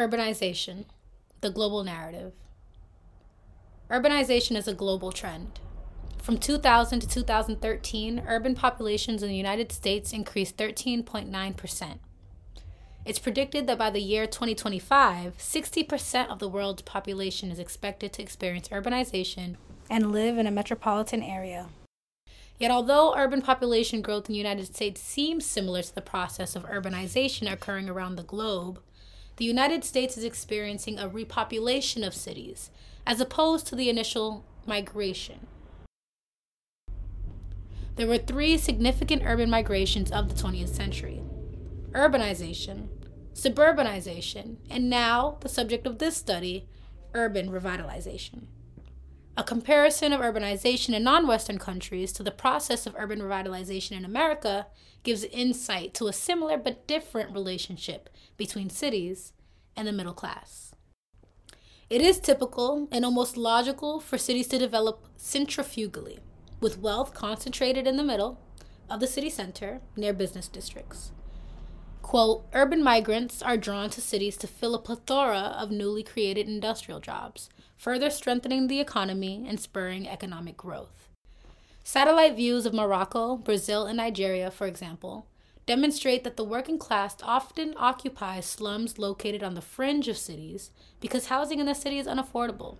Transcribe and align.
Urbanization, 0.00 0.86
the 1.42 1.50
global 1.50 1.84
narrative. 1.84 2.32
Urbanization 3.90 4.56
is 4.56 4.66
a 4.66 4.72
global 4.72 5.12
trend. 5.12 5.60
From 6.22 6.38
2000 6.38 7.00
to 7.00 7.06
2013, 7.06 8.22
urban 8.26 8.54
populations 8.54 9.22
in 9.22 9.28
the 9.28 9.36
United 9.36 9.70
States 9.70 10.14
increased 10.14 10.56
13.9%. 10.56 11.98
It's 13.04 13.18
predicted 13.18 13.66
that 13.66 13.76
by 13.76 13.90
the 13.90 14.00
year 14.00 14.26
2025, 14.26 15.36
60% 15.36 16.28
of 16.30 16.38
the 16.38 16.48
world's 16.48 16.80
population 16.80 17.50
is 17.50 17.58
expected 17.58 18.14
to 18.14 18.22
experience 18.22 18.68
urbanization 18.68 19.56
and 19.90 20.12
live 20.12 20.38
in 20.38 20.46
a 20.46 20.50
metropolitan 20.50 21.22
area. 21.22 21.68
Yet, 22.58 22.70
although 22.70 23.14
urban 23.14 23.42
population 23.42 24.00
growth 24.00 24.30
in 24.30 24.32
the 24.32 24.38
United 24.38 24.74
States 24.74 25.02
seems 25.02 25.44
similar 25.44 25.82
to 25.82 25.94
the 25.94 26.00
process 26.00 26.56
of 26.56 26.64
urbanization 26.64 27.52
occurring 27.52 27.90
around 27.90 28.16
the 28.16 28.22
globe, 28.22 28.80
the 29.40 29.46
United 29.46 29.82
States 29.84 30.18
is 30.18 30.24
experiencing 30.24 30.98
a 30.98 31.08
repopulation 31.08 32.06
of 32.06 32.12
cities, 32.12 32.70
as 33.06 33.22
opposed 33.22 33.66
to 33.66 33.74
the 33.74 33.88
initial 33.88 34.44
migration. 34.66 35.46
There 37.96 38.06
were 38.06 38.18
three 38.18 38.58
significant 38.58 39.22
urban 39.24 39.48
migrations 39.48 40.12
of 40.12 40.28
the 40.28 40.34
20th 40.34 40.68
century 40.68 41.22
urbanization, 41.92 42.88
suburbanization, 43.32 44.56
and 44.68 44.90
now, 44.90 45.38
the 45.40 45.48
subject 45.48 45.86
of 45.86 45.98
this 45.98 46.18
study, 46.18 46.68
urban 47.14 47.48
revitalization. 47.50 48.42
A 49.40 49.42
comparison 49.42 50.12
of 50.12 50.20
urbanization 50.20 50.94
in 50.94 51.02
non 51.02 51.26
Western 51.26 51.58
countries 51.58 52.12
to 52.12 52.22
the 52.22 52.30
process 52.30 52.84
of 52.84 52.94
urban 52.98 53.20
revitalization 53.20 53.92
in 53.92 54.04
America 54.04 54.66
gives 55.02 55.24
insight 55.24 55.94
to 55.94 56.08
a 56.08 56.12
similar 56.12 56.58
but 56.58 56.86
different 56.86 57.32
relationship 57.32 58.10
between 58.36 58.68
cities 58.68 59.32
and 59.74 59.88
the 59.88 59.92
middle 59.92 60.12
class. 60.12 60.74
It 61.88 62.02
is 62.02 62.20
typical 62.20 62.86
and 62.92 63.02
almost 63.02 63.38
logical 63.38 63.98
for 63.98 64.18
cities 64.18 64.46
to 64.48 64.58
develop 64.58 65.06
centrifugally, 65.16 66.18
with 66.60 66.78
wealth 66.78 67.14
concentrated 67.14 67.86
in 67.86 67.96
the 67.96 68.04
middle 68.04 68.38
of 68.90 69.00
the 69.00 69.06
city 69.06 69.30
center 69.30 69.80
near 69.96 70.12
business 70.12 70.48
districts. 70.48 71.12
Quote, 72.02 72.44
urban 72.52 72.82
migrants 72.82 73.42
are 73.42 73.56
drawn 73.56 73.90
to 73.90 74.00
cities 74.00 74.36
to 74.38 74.46
fill 74.46 74.74
a 74.74 74.78
plethora 74.80 75.56
of 75.58 75.70
newly 75.70 76.02
created 76.02 76.48
industrial 76.48 77.00
jobs 77.00 77.48
further 77.80 78.10
strengthening 78.10 78.66
the 78.66 78.78
economy 78.78 79.42
and 79.48 79.58
spurring 79.58 80.06
economic 80.06 80.54
growth. 80.54 81.08
Satellite 81.82 82.36
views 82.36 82.66
of 82.66 82.74
Morocco, 82.74 83.38
Brazil, 83.38 83.86
and 83.86 83.96
Nigeria, 83.96 84.50
for 84.50 84.66
example, 84.66 85.26
demonstrate 85.64 86.22
that 86.22 86.36
the 86.36 86.44
working 86.44 86.78
class 86.78 87.16
often 87.22 87.72
occupies 87.78 88.44
slums 88.44 88.98
located 88.98 89.42
on 89.42 89.54
the 89.54 89.62
fringe 89.62 90.08
of 90.08 90.18
cities 90.18 90.72
because 91.00 91.28
housing 91.28 91.58
in 91.58 91.64
the 91.64 91.74
city 91.74 91.98
is 91.98 92.06
unaffordable. 92.06 92.76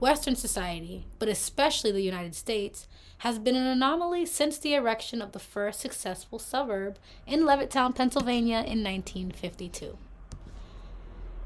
Western 0.00 0.34
society, 0.34 1.06
but 1.20 1.28
especially 1.28 1.92
the 1.92 2.00
United 2.00 2.34
States, 2.34 2.88
has 3.18 3.38
been 3.38 3.56
an 3.56 3.66
anomaly 3.66 4.26
since 4.26 4.58
the 4.58 4.74
erection 4.74 5.22
of 5.22 5.32
the 5.32 5.38
first 5.38 5.80
successful 5.80 6.38
suburb 6.38 6.98
in 7.26 7.40
Levittown, 7.40 7.94
Pennsylvania 7.94 8.58
in 8.58 8.82
1952. 8.82 9.96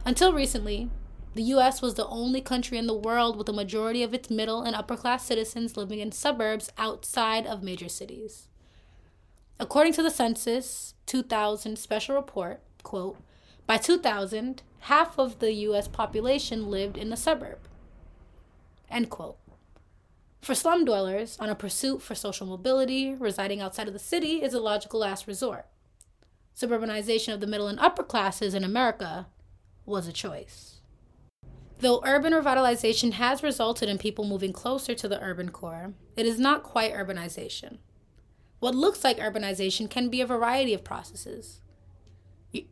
Until 0.05 0.33
recently, 0.33 0.91
the 1.34 1.42
US 1.55 1.80
was 1.80 1.94
the 1.94 2.06
only 2.06 2.41
country 2.41 2.78
in 2.78 2.86
the 2.86 2.94
world 2.94 3.36
with 3.36 3.48
a 3.48 3.52
majority 3.52 4.02
of 4.02 4.12
its 4.12 4.30
middle 4.30 4.62
and 4.62 4.75
upper 4.75 4.97
class 4.97 5.25
citizens 5.25 5.77
living 5.77 6.00
in 6.00 6.10
suburbs 6.10 6.72
outside 6.78 7.47
of 7.47 7.62
major 7.62 7.88
cities. 7.88 8.48
According 9.60 9.92
to 9.94 10.03
the 10.03 10.10
census 10.10 10.94
2000 11.06 11.78
special 11.78 12.16
report, 12.16 12.60
quote, 12.82 13.19
by 13.66 13.77
2000, 13.77 14.62
half 14.80 15.19
of 15.19 15.41
the 15.41 15.53
US 15.53 15.88
population 15.88 16.70
lived 16.70 16.97
in 16.97 17.10
the 17.10 17.16
suburb. 17.16 17.58
End 18.91 19.10
quote. 19.10 19.36
For 20.41 20.55
slum 20.55 20.84
dwellers 20.84 21.36
on 21.41 21.50
a 21.50 21.54
pursuit 21.54 22.00
for 22.00 22.15
social 22.15 22.47
mobility, 22.47 23.15
residing 23.15 23.60
outside 23.60 23.87
of 23.87 23.93
the 23.93 23.99
city 23.99 24.43
is 24.43 24.54
a 24.54 24.60
logical 24.60 25.00
last 25.00 25.26
resort. 25.26 25.66
Suburbanization 26.56 27.34
of 27.34 27.41
the 27.41 27.47
middle 27.47 27.69
and 27.69 27.78
upper 27.78 28.03
classes 28.03 28.54
in 28.54 28.65
America 28.65 29.27
was 29.84 30.06
a 30.06 30.12
choice. 30.12 30.81
Though 31.81 32.03
urban 32.04 32.32
revitalization 32.32 33.12
has 33.12 33.43
resulted 33.43 33.88
in 33.88 33.98
people 33.98 34.25
moving 34.25 34.53
closer 34.53 34.94
to 34.94 35.06
the 35.06 35.22
urban 35.22 35.50
core, 35.50 35.94
it 36.16 36.27
is 36.27 36.41
not 36.41 36.65
quite 36.65 36.93
urbanization. 36.93 37.78
What 38.59 38.75
looks 38.75 39.04
like 39.04 39.19
urbanization 39.19 39.88
can 39.88 40.09
be 40.09 40.21
a 40.21 40.27
variety 40.27 40.75
of 40.75 40.82
processes. 40.82 41.60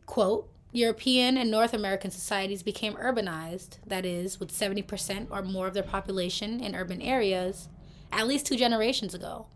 Quote, 0.05 0.49
European 0.77 1.37
and 1.37 1.49
North 1.49 1.73
American 1.73 2.11
societies 2.11 2.61
became 2.61 2.93
urbanized, 2.93 3.79
that 3.87 4.05
is, 4.05 4.39
with 4.39 4.51
70% 4.51 5.27
or 5.31 5.41
more 5.41 5.67
of 5.67 5.73
their 5.73 5.81
population 5.81 6.61
in 6.61 6.75
urban 6.75 7.01
areas, 7.01 7.67
at 8.11 8.27
least 8.27 8.45
two 8.45 8.55
generations 8.55 9.15
ago. 9.15 9.47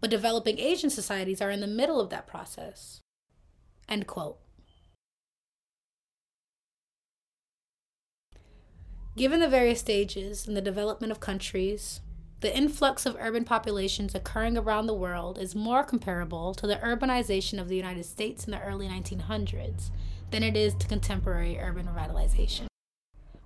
But 0.00 0.10
developing 0.10 0.58
Asian 0.58 0.90
societies 0.90 1.40
are 1.40 1.50
in 1.50 1.60
the 1.60 1.68
middle 1.68 2.00
of 2.00 2.10
that 2.10 2.26
process. 2.26 3.00
End 3.88 4.08
quote. 4.08 4.38
Given 9.16 9.38
the 9.38 9.48
various 9.48 9.78
stages 9.78 10.48
in 10.48 10.54
the 10.54 10.60
development 10.60 11.12
of 11.12 11.20
countries, 11.20 12.00
the 12.40 12.54
influx 12.54 13.06
of 13.06 13.16
urban 13.20 13.44
populations 13.44 14.12
occurring 14.12 14.58
around 14.58 14.86
the 14.86 14.92
world 14.92 15.38
is 15.38 15.54
more 15.54 15.84
comparable 15.84 16.52
to 16.54 16.66
the 16.66 16.76
urbanization 16.76 17.60
of 17.60 17.68
the 17.68 17.76
United 17.76 18.04
States 18.04 18.44
in 18.44 18.50
the 18.50 18.60
early 18.60 18.88
1900s 18.88 19.90
than 20.34 20.42
it 20.42 20.56
is 20.56 20.74
to 20.74 20.88
contemporary 20.88 21.60
urban 21.60 21.86
revitalization. 21.86 22.66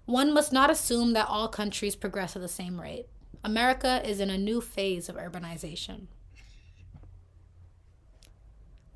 One 0.07 0.33
must 0.33 0.55
not 0.55 0.71
assume 0.71 1.13
that 1.13 1.29
all 1.29 1.47
countries 1.47 1.95
progress 1.95 2.35
at 2.35 2.41
the 2.41 2.49
same 2.49 2.81
rate. 2.81 3.05
America 3.45 4.01
is 4.09 4.21
in 4.21 4.31
a 4.31 4.39
new 4.39 4.63
phase 4.63 5.11
of 5.11 5.17
urbanization. 5.17 6.07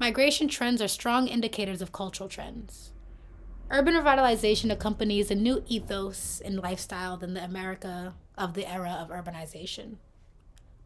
Migration 0.00 0.48
trends 0.48 0.80
are 0.80 0.88
strong 0.88 1.28
indicators 1.28 1.82
of 1.82 1.92
cultural 1.92 2.30
trends. 2.30 2.92
Urban 3.70 3.92
revitalization 3.92 4.72
accompanies 4.72 5.30
a 5.30 5.34
new 5.34 5.62
ethos 5.68 6.40
and 6.42 6.62
lifestyle 6.62 7.18
than 7.18 7.34
the 7.34 7.44
America 7.44 8.14
of 8.38 8.54
the 8.54 8.66
era 8.66 8.96
of 9.02 9.10
urbanization. 9.10 9.96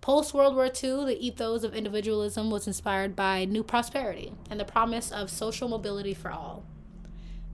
Post 0.01 0.35
World 0.35 0.57
War 0.57 0.67
II, 0.67 1.05
the 1.05 1.25
ethos 1.25 1.63
of 1.63 1.73
individualism 1.73 2.51
was 2.51 2.67
inspired 2.67 3.15
by 3.15 3.45
new 3.45 3.63
prosperity 3.63 4.33
and 4.51 4.59
the 4.59 4.65
promise 4.65 5.13
of 5.13 5.31
social 5.31 5.69
mobility 5.69 6.13
for 6.13 6.33
all. 6.33 6.65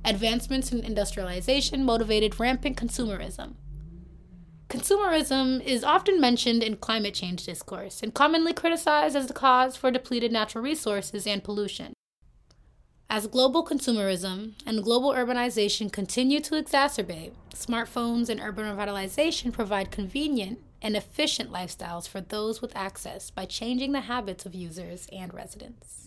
Advancements 0.04 0.72
in 0.72 0.80
industrialization 0.84 1.84
motivated 1.84 2.40
rampant 2.40 2.76
consumerism. 2.76 3.54
Consumerism 4.68 5.62
is 5.62 5.84
often 5.84 6.20
mentioned 6.20 6.62
in 6.62 6.76
climate 6.76 7.14
change 7.14 7.44
discourse 7.44 8.02
and 8.02 8.14
commonly 8.14 8.52
criticized 8.52 9.14
as 9.14 9.26
the 9.28 9.34
cause 9.34 9.76
for 9.76 9.90
depleted 9.90 10.32
natural 10.32 10.64
resources 10.64 11.26
and 11.26 11.44
pollution. 11.44 11.92
As 13.08 13.26
global 13.26 13.64
consumerism 13.64 14.54
and 14.64 14.82
global 14.82 15.12
urbanization 15.12 15.92
continue 15.92 16.40
to 16.40 16.54
exacerbate, 16.54 17.32
smartphones 17.54 18.28
and 18.28 18.40
urban 18.40 18.64
revitalization 18.64 19.52
provide 19.52 19.90
convenient 19.90 20.58
and 20.80 20.96
efficient 20.96 21.52
lifestyles 21.52 22.08
for 22.08 22.20
those 22.20 22.60
with 22.60 22.74
access 22.74 23.30
by 23.30 23.44
changing 23.44 23.92
the 23.92 24.00
habits 24.00 24.46
of 24.46 24.54
users 24.54 25.06
and 25.12 25.32
residents. 25.32 26.01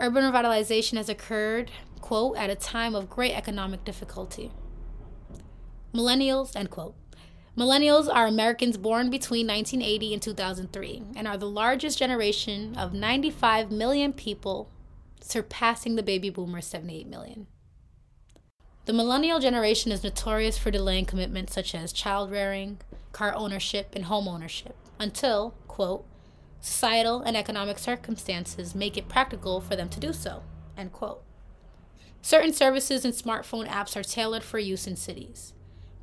Urban 0.00 0.24
revitalization 0.24 0.96
has 0.96 1.10
occurred, 1.10 1.70
quote, 2.00 2.36
at 2.38 2.48
a 2.48 2.54
time 2.54 2.94
of 2.94 3.10
great 3.10 3.32
economic 3.32 3.84
difficulty. 3.84 4.50
Millennials, 5.92 6.56
end 6.56 6.70
quote, 6.70 6.94
Millennials 7.56 8.08
are 8.12 8.26
Americans 8.26 8.78
born 8.78 9.10
between 9.10 9.46
1980 9.46 10.14
and 10.14 10.22
2003 10.22 11.02
and 11.16 11.28
are 11.28 11.36
the 11.36 11.50
largest 11.50 11.98
generation 11.98 12.74
of 12.76 12.94
95 12.94 13.70
million 13.70 14.14
people, 14.14 14.70
surpassing 15.20 15.96
the 15.96 16.02
baby 16.02 16.30
boomers' 16.30 16.66
78 16.66 17.06
million. 17.06 17.46
The 18.86 18.94
millennial 18.94 19.40
generation 19.40 19.92
is 19.92 20.02
notorious 20.02 20.56
for 20.56 20.70
delaying 20.70 21.04
commitments 21.04 21.52
such 21.52 21.74
as 21.74 21.92
child 21.92 22.30
rearing, 22.30 22.78
car 23.12 23.34
ownership, 23.34 23.90
and 23.94 24.06
home 24.06 24.26
ownership 24.26 24.74
until, 24.98 25.54
quote, 25.68 26.06
societal 26.60 27.22
and 27.22 27.36
economic 27.36 27.78
circumstances 27.78 28.74
make 28.74 28.96
it 28.96 29.08
practical 29.08 29.60
for 29.60 29.76
them 29.76 29.88
to 29.88 30.00
do 30.00 30.12
so, 30.12 30.42
end 30.76 30.92
quote. 30.92 31.22
Certain 32.22 32.52
services 32.52 33.04
and 33.04 33.14
smartphone 33.14 33.66
apps 33.66 33.96
are 33.96 34.02
tailored 34.02 34.44
for 34.44 34.58
use 34.58 34.86
in 34.86 34.96
cities. 34.96 35.54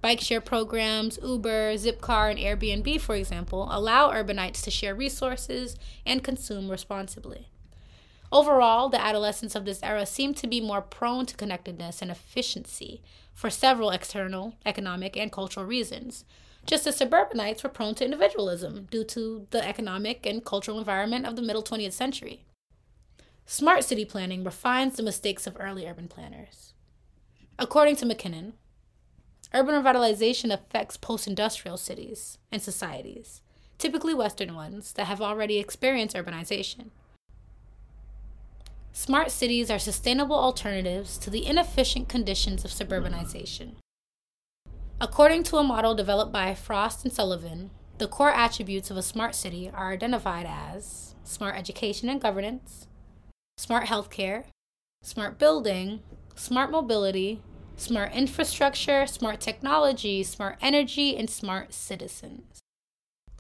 Bike 0.02 0.22
share 0.22 0.42
programs, 0.42 1.20
Uber, 1.24 1.74
Zipcar, 1.76 2.30
and 2.30 2.40
Airbnb, 2.40 3.02
for 3.02 3.16
example, 3.16 3.68
allow 3.72 4.12
urbanites 4.12 4.64
to 4.64 4.72
share 4.72 4.96
resources 4.96 5.76
and 6.06 6.24
consume 6.24 6.70
responsibly. 6.70 7.50
Overall, 8.32 8.90
the 8.90 9.02
adolescents 9.02 9.56
of 9.56 9.66
this 9.66 9.82
era 9.82 10.06
seem 10.06 10.34
to 10.36 10.48
be 10.48 10.60
more 10.60 10.82
prone 10.82 11.26
to 11.26 11.36
connectedness 11.36 12.02
and 12.02 12.12
efficiency 12.12 13.02
for 13.34 13.50
several 13.50 13.90
external, 13.90 14.56
economic, 14.66 15.16
and 15.16 15.32
cultural 15.32 15.66
reasons, 15.66 16.26
just 16.68 16.86
as 16.86 16.98
suburbanites 16.98 17.64
were 17.64 17.70
prone 17.70 17.96
to 17.96 18.06
individualism 18.06 18.88
due 18.92 19.06
to 19.06 19.48
the 19.52 19.66
economic 19.66 20.26
and 20.26 20.46
cultural 20.46 20.78
environment 20.78 21.26
of 21.26 21.38
the 21.38 21.42
middle 21.42 21.64
20th 21.64 21.94
century. 21.94 22.44
Smart 23.46 23.86
city 23.86 24.04
planning 24.04 24.44
refines 24.44 24.98
the 24.98 25.04
mistakes 25.04 25.48
of 25.48 25.56
early 25.58 25.88
urban 25.88 26.10
planners. 26.10 26.74
According 27.58 27.96
to 27.98 28.06
McKinnon, 28.06 28.52
urban 29.54 29.82
revitalization 29.82 30.54
affects 30.54 30.98
post 30.98 31.26
industrial 31.26 31.78
cities 31.78 32.38
and 32.52 32.62
societies, 32.62 33.42
typically 33.78 34.14
Western 34.14 34.54
ones 34.54 34.92
that 34.94 35.06
have 35.06 35.22
already 35.22 35.60
experienced 35.60 36.18
urbanization. 36.18 36.90
Smart 38.92 39.32
cities 39.32 39.72
are 39.72 39.80
sustainable 39.80 40.36
alternatives 40.36 41.18
to 41.20 41.30
the 41.30 41.46
inefficient 41.46 42.10
conditions 42.10 42.66
of 42.66 42.72
suburbanization. 42.72 43.76
According 45.00 45.44
to 45.44 45.58
a 45.58 45.64
model 45.64 45.94
developed 45.94 46.32
by 46.32 46.56
Frost 46.56 47.04
and 47.04 47.14
Sullivan, 47.14 47.70
the 48.00 48.08
core 48.08 48.32
attributes 48.32 48.90
of 48.90 48.98
a 48.98 49.04
smart 49.04 49.36
city 49.36 49.70
are 49.72 49.94
identified 49.94 50.48
as 50.50 51.14
smart 51.24 51.56
education 51.56 52.10
and 52.10 52.20
governance, 52.20 52.88
smart 53.58 53.86
healthcare, 53.86 54.46
smart 55.04 55.38
building, 55.38 56.02
smart 56.34 56.72
mobility, 56.72 57.44
smart 57.76 58.12
infrastructure, 58.16 59.06
smart 59.06 59.40
technology, 59.40 60.24
smart 60.24 60.58
energy, 60.62 61.16
and 61.16 61.30
smart 61.30 61.74
citizens. 61.74 62.60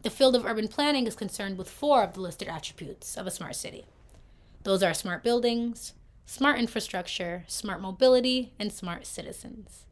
The 0.04 0.12
field 0.12 0.36
of 0.36 0.45
urban 0.45 0.68
planning 0.68 1.07
is 1.07 1.15
concerned 1.15 1.57
with 1.57 1.71
four 1.71 2.04
of 2.04 2.13
the 2.13 2.21
listed 2.21 2.50
attributes 2.50 3.18
of 3.18 3.25
a 3.25 3.31
smart 3.31 3.56
city. 3.56 3.88
Those 4.62 4.83
are 4.83 4.94
smart 4.94 5.24
buildings, 5.24 5.95
smart 6.27 6.59
infrastructure, 6.59 7.45
smart 7.48 7.81
mobility, 7.81 8.54
and 8.59 8.71
smart 8.71 9.07
citizens. 9.07 9.87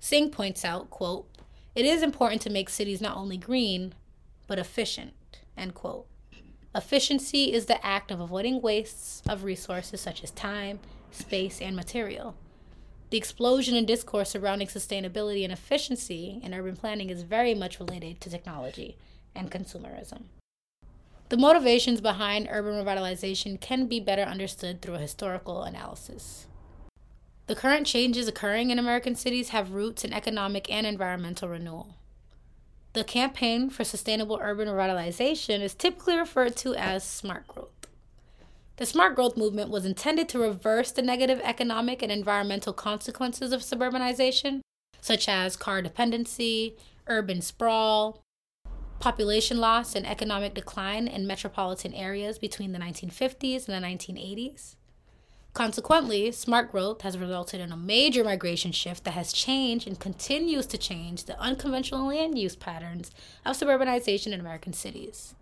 Singh 0.00 0.30
points 0.30 0.64
out, 0.64 0.90
quote, 0.90 1.28
it 1.74 1.84
is 1.84 2.02
important 2.02 2.42
to 2.42 2.50
make 2.50 2.68
cities 2.68 3.00
not 3.00 3.16
only 3.16 3.36
green, 3.36 3.94
but 4.46 4.58
efficient, 4.58 5.12
end 5.56 5.74
quote. 5.74 6.06
Efficiency 6.74 7.52
is 7.52 7.66
the 7.66 7.84
act 7.84 8.10
of 8.10 8.20
avoiding 8.20 8.60
wastes 8.60 9.22
of 9.28 9.44
resources 9.44 10.00
such 10.00 10.22
as 10.22 10.30
time, 10.30 10.80
space, 11.10 11.60
and 11.60 11.74
material. 11.74 12.34
The 13.10 13.16
explosion 13.16 13.74
in 13.74 13.86
discourse 13.86 14.30
surrounding 14.30 14.68
sustainability 14.68 15.42
and 15.42 15.52
efficiency 15.52 16.40
in 16.42 16.52
urban 16.52 16.76
planning 16.76 17.10
is 17.10 17.22
very 17.22 17.54
much 17.54 17.80
related 17.80 18.20
to 18.20 18.30
technology 18.30 18.98
and 19.34 19.50
consumerism. 19.50 20.24
The 21.30 21.36
motivations 21.36 22.00
behind 22.00 22.48
urban 22.50 22.82
revitalization 22.82 23.60
can 23.60 23.86
be 23.86 24.00
better 24.00 24.22
understood 24.22 24.80
through 24.80 24.94
a 24.94 24.98
historical 24.98 25.62
analysis. 25.62 26.46
The 27.48 27.56
current 27.56 27.86
changes 27.86 28.28
occurring 28.28 28.70
in 28.70 28.78
American 28.78 29.14
cities 29.14 29.48
have 29.48 29.72
roots 29.72 30.04
in 30.04 30.12
economic 30.12 30.70
and 30.70 30.86
environmental 30.86 31.48
renewal. 31.48 31.94
The 32.92 33.04
campaign 33.04 33.70
for 33.70 33.84
sustainable 33.84 34.38
urban 34.42 34.68
revitalization 34.68 35.62
is 35.62 35.74
typically 35.74 36.18
referred 36.18 36.56
to 36.56 36.74
as 36.74 37.04
smart 37.04 37.48
growth. 37.48 37.88
The 38.76 38.84
smart 38.84 39.16
growth 39.16 39.38
movement 39.38 39.70
was 39.70 39.86
intended 39.86 40.28
to 40.28 40.38
reverse 40.38 40.92
the 40.92 41.00
negative 41.00 41.40
economic 41.42 42.02
and 42.02 42.12
environmental 42.12 42.74
consequences 42.74 43.50
of 43.52 43.62
suburbanization, 43.62 44.60
such 45.00 45.26
as 45.26 45.56
car 45.56 45.80
dependency, 45.80 46.76
urban 47.06 47.40
sprawl, 47.40 48.20
population 49.00 49.56
loss 49.56 49.94
and 49.94 50.06
economic 50.06 50.52
decline 50.52 51.08
in 51.08 51.26
metropolitan 51.26 51.94
areas 51.94 52.38
between 52.38 52.72
the 52.72 52.78
1950s 52.78 53.66
and 53.68 53.82
the 53.82 53.88
1980s. 53.88 54.74
Consequently, 55.54 56.30
smart 56.30 56.70
growth 56.70 57.02
has 57.02 57.18
resulted 57.18 57.60
in 57.60 57.72
a 57.72 57.76
major 57.76 58.22
migration 58.22 58.70
shift 58.70 59.04
that 59.04 59.12
has 59.12 59.32
changed 59.32 59.88
and 59.88 59.98
continues 59.98 60.66
to 60.66 60.78
change 60.78 61.24
the 61.24 61.40
unconventional 61.40 62.06
land 62.06 62.38
use 62.38 62.54
patterns 62.54 63.10
of 63.44 63.56
suburbanization 63.56 64.32
in 64.32 64.40
American 64.40 64.72
cities. 64.72 65.34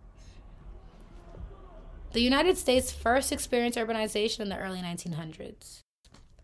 The 2.12 2.22
United 2.22 2.56
States 2.56 2.92
first 2.92 3.30
experienced 3.30 3.78
urbanization 3.78 4.40
in 4.40 4.48
the 4.48 4.58
early 4.58 4.80
1900s. 4.80 5.82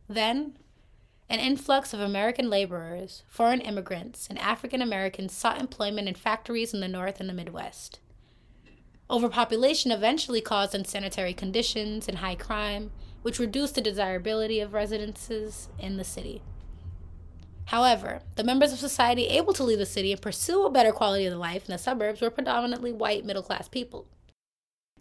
Then, 0.07 0.59
an 1.31 1.41
influx 1.41 1.95
of 1.95 2.01
American 2.01 2.51
laborers, 2.51 3.23
foreign 3.27 3.63
immigrants, 3.63 4.27
and 4.29 4.39
African 4.39 4.83
Americans 4.83 5.33
sought 5.33 5.59
employment 5.59 6.09
in 6.09 6.15
factories 6.15 6.75
in 6.75 6.81
the 6.81 6.89
North 6.89 7.21
and 7.21 7.29
the 7.29 7.33
Midwest. 7.33 8.01
Overpopulation 9.09 9.91
eventually 9.91 10.43
caused 10.43 10.75
unsanitary 10.75 11.33
conditions 11.33 12.07
and 12.07 12.19
high 12.19 12.35
crime, 12.35 12.91
which 13.23 13.39
reduced 13.39 13.75
the 13.75 13.81
desirability 13.81 14.61
of 14.61 14.75
residences 14.75 15.69
in 15.79 15.97
the 15.97 16.05
city. 16.05 16.43
However, 17.67 18.21
the 18.37 18.45
members 18.45 18.73
of 18.73 18.79
society 18.79 19.29
able 19.29 19.53
to 19.55 19.65
leave 19.65 19.79
the 19.79 19.87
city 19.87 20.13
and 20.13 20.21
pursue 20.21 20.67
a 20.67 20.71
better 20.71 20.93
quality 20.93 21.27
of 21.27 21.39
life 21.39 21.67
in 21.67 21.73
the 21.73 21.79
suburbs 21.79 22.21
were 22.21 22.31
predominantly 22.31 22.93
white 22.93 23.25
middle 23.25 23.43
class 23.43 23.69
people. 23.69 24.07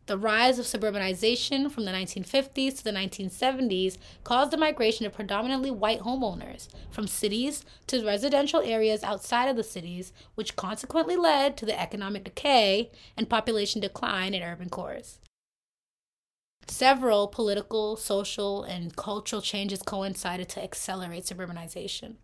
The 0.08 0.18
rise 0.18 0.60
of 0.60 0.66
suburbanization 0.66 1.72
from 1.72 1.86
the 1.86 1.92
1950s 1.92 2.78
to 2.78 2.84
the 2.84 2.92
1970s 2.92 3.98
caused 4.24 4.52
the 4.52 4.58
migration 4.58 5.06
of 5.06 5.14
predominantly 5.14 5.72
white 5.72 6.02
homeowners 6.02 6.68
from 6.90 7.08
cities 7.08 7.64
to 7.88 8.06
residential 8.06 8.62
areas 8.62 9.04
outside 9.04 9.48
of 9.48 9.56
the 9.56 9.64
cities, 9.64 10.12
which 10.36 10.56
consequently 10.56 11.16
led 11.16 11.56
to 11.56 11.66
the 11.66 11.80
economic 11.80 12.26
decay 12.26 12.92
and 13.16 13.30
population 13.30 13.80
decline 13.80 14.34
in 14.34 14.44
urban 14.44 14.70
cores. 14.70 15.20
Several 16.68 17.28
political, 17.28 17.96
social, 17.96 18.64
and 18.64 18.96
cultural 18.96 19.42
changes 19.42 19.82
coincided 19.82 20.50
to 20.50 20.64
accelerate 20.64 21.26
suburbanization. 21.26 22.16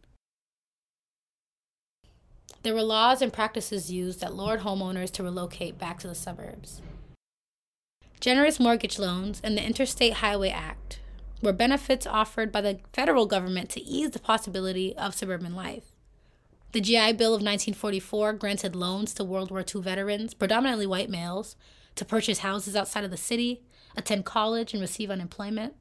There 2.64 2.74
were 2.74 2.84
laws 2.84 3.22
and 3.22 3.32
practices 3.32 3.92
used 3.92 4.20
that 4.22 4.34
lured 4.34 4.62
homeowners 4.62 5.12
to 5.12 5.24
relocate 5.24 5.78
back 5.78 6.00
to 6.00 6.08
the 6.08 6.16
suburbs. 6.16 6.82
Generous 8.20 8.60
mortgage 8.60 8.98
loans 8.98 9.40
and 9.44 9.58
the 9.58 9.64
Interstate 9.64 10.14
Highway 10.14 10.50
Act 10.50 11.00
were 11.42 11.54
benefits 11.54 12.08
offered 12.08 12.52
by 12.52 12.62
the 12.62 12.80
federal 12.94 13.26
government 13.26 13.70
to 13.70 13.84
ease 13.84 14.12
the 14.12 14.20
possibility 14.20 14.96
of 14.98 15.14
suburban 15.14 15.56
life. 15.56 15.92
The 16.72 16.82
GI 16.82 17.14
Bill 17.14 17.30
of 17.30 17.42
1944 17.42 18.34
granted 18.34 18.76
loans 18.76 19.14
to 19.14 19.24
World 19.24 19.52
War 19.52 19.64
II 19.64 19.82
veterans, 19.82 20.34
predominantly 20.34 20.88
white 20.88 21.10
males, 21.10 21.56
to 21.96 22.06
purchase 22.06 22.40
houses 22.40 22.76
outside 22.76 23.04
of 23.04 23.12
the 23.12 23.18
city, 23.18 23.62
attend 23.98 24.26
college, 24.26 24.74
and 24.74 24.82
receive 24.82 25.12
unemployment. 25.12 25.74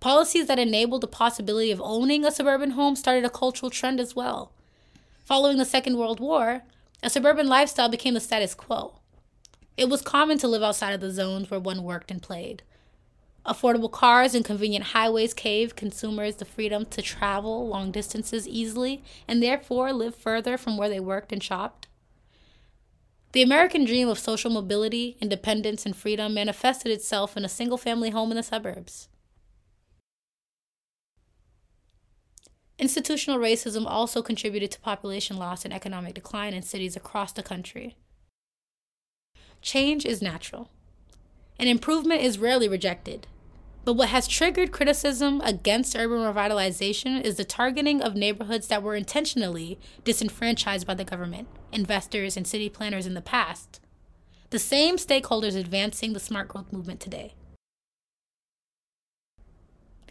Policies 0.00 0.46
that 0.46 0.58
enabled 0.58 1.00
the 1.00 1.08
possibility 1.08 1.70
of 1.70 1.80
owning 1.80 2.24
a 2.24 2.30
suburban 2.30 2.72
home 2.72 2.94
started 2.94 3.24
a 3.24 3.30
cultural 3.30 3.70
trend 3.70 3.98
as 3.98 4.14
well. 4.14 4.52
Following 5.24 5.58
the 5.58 5.64
Second 5.64 5.96
World 5.96 6.20
War, 6.20 6.62
a 7.02 7.10
suburban 7.10 7.48
lifestyle 7.48 7.88
became 7.88 8.14
the 8.14 8.20
status 8.20 8.54
quo. 8.54 9.00
It 9.76 9.88
was 9.88 10.02
common 10.02 10.38
to 10.38 10.48
live 10.48 10.62
outside 10.62 10.92
of 10.92 11.00
the 11.00 11.10
zones 11.10 11.50
where 11.50 11.60
one 11.60 11.82
worked 11.82 12.10
and 12.10 12.22
played. 12.22 12.62
Affordable 13.44 13.90
cars 13.90 14.34
and 14.34 14.44
convenient 14.44 14.86
highways 14.86 15.34
gave 15.34 15.74
consumers 15.74 16.36
the 16.36 16.44
freedom 16.44 16.84
to 16.86 17.02
travel 17.02 17.66
long 17.66 17.90
distances 17.90 18.46
easily 18.46 19.02
and 19.26 19.42
therefore 19.42 19.92
live 19.92 20.14
further 20.14 20.56
from 20.56 20.76
where 20.76 20.88
they 20.88 21.00
worked 21.00 21.32
and 21.32 21.42
shopped. 21.42 21.87
The 23.32 23.42
American 23.42 23.84
dream 23.84 24.08
of 24.08 24.18
social 24.18 24.50
mobility, 24.50 25.18
independence, 25.20 25.84
and 25.84 25.94
freedom 25.94 26.32
manifested 26.32 26.90
itself 26.90 27.36
in 27.36 27.44
a 27.44 27.48
single 27.48 27.76
family 27.76 28.10
home 28.10 28.30
in 28.30 28.36
the 28.36 28.42
suburbs. 28.42 29.08
Institutional 32.78 33.38
racism 33.38 33.84
also 33.86 34.22
contributed 34.22 34.70
to 34.70 34.80
population 34.80 35.36
loss 35.36 35.64
and 35.64 35.74
economic 35.74 36.14
decline 36.14 36.54
in 36.54 36.62
cities 36.62 36.96
across 36.96 37.32
the 37.32 37.42
country. 37.42 37.96
Change 39.60 40.06
is 40.06 40.22
natural, 40.22 40.70
and 41.58 41.68
improvement 41.68 42.22
is 42.22 42.38
rarely 42.38 42.68
rejected. 42.68 43.26
But 43.84 43.94
what 43.94 44.10
has 44.10 44.28
triggered 44.28 44.72
criticism 44.72 45.40
against 45.42 45.96
urban 45.96 46.18
revitalization 46.18 47.22
is 47.22 47.36
the 47.36 47.44
targeting 47.44 48.02
of 48.02 48.14
neighborhoods 48.14 48.68
that 48.68 48.82
were 48.82 48.94
intentionally 48.94 49.78
disenfranchised 50.04 50.86
by 50.86 50.94
the 50.94 51.04
government, 51.04 51.48
investors, 51.72 52.36
and 52.36 52.46
city 52.46 52.68
planners 52.68 53.06
in 53.06 53.14
the 53.14 53.22
past. 53.22 53.80
The 54.50 54.58
same 54.58 54.96
stakeholders 54.96 55.56
advancing 55.56 56.12
the 56.12 56.20
smart 56.20 56.48
growth 56.48 56.72
movement 56.72 57.00
today. 57.00 57.34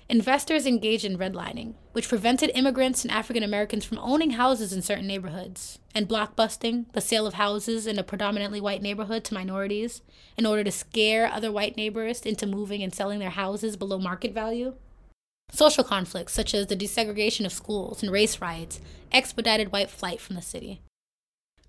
Investors 0.10 0.66
engaged 0.66 1.04
in 1.04 1.18
redlining, 1.18 1.74
which 1.92 2.08
prevented 2.08 2.50
immigrants 2.56 3.04
and 3.04 3.12
African 3.12 3.44
Americans 3.44 3.84
from 3.84 3.98
owning 3.98 4.32
houses 4.32 4.72
in 4.72 4.82
certain 4.82 5.06
neighborhoods, 5.06 5.80
and 5.94 6.08
blockbusting, 6.08 6.86
the 6.94 7.02
sale 7.02 7.28
of 7.28 7.34
houses 7.34 7.86
in 7.86 8.00
a 8.00 8.04
predominantly 8.04 8.62
white 8.62 8.82
neighborhood 8.82 9.26
to 9.26 9.34
minorities, 9.34 10.02
in 10.38 10.46
order 10.46 10.64
to 10.64 10.72
scare 10.72 11.28
other 11.28 11.52
white 11.52 11.76
neighbors 11.76 12.22
into 12.22 12.48
moving 12.48 12.82
and 12.82 12.96
selling 12.96 13.20
their 13.20 13.32
houses 13.32 13.76
below 13.76 14.00
market 14.00 14.34
value. 14.34 14.76
Social 15.52 15.84
conflicts, 15.84 16.34
such 16.34 16.54
as 16.54 16.68
the 16.68 16.76
desegregation 16.78 17.46
of 17.46 17.52
schools 17.52 18.02
and 18.02 18.10
race 18.10 18.40
riots, 18.40 18.80
expedited 19.12 19.74
white 19.74 19.90
flight 19.90 20.22
from 20.22 20.38
the 20.38 20.42
city. 20.42 20.80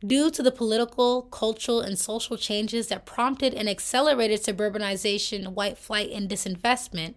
Due 0.06 0.30
to 0.30 0.44
the 0.44 0.52
political, 0.52 1.22
cultural, 1.22 1.80
and 1.80 1.98
social 1.98 2.36
changes 2.36 2.86
that 2.86 3.04
prompted 3.04 3.52
and 3.52 3.68
accelerated 3.68 4.40
suburbanization, 4.40 5.54
white 5.54 5.76
flight, 5.76 6.10
and 6.12 6.28
disinvestment, 6.28 7.14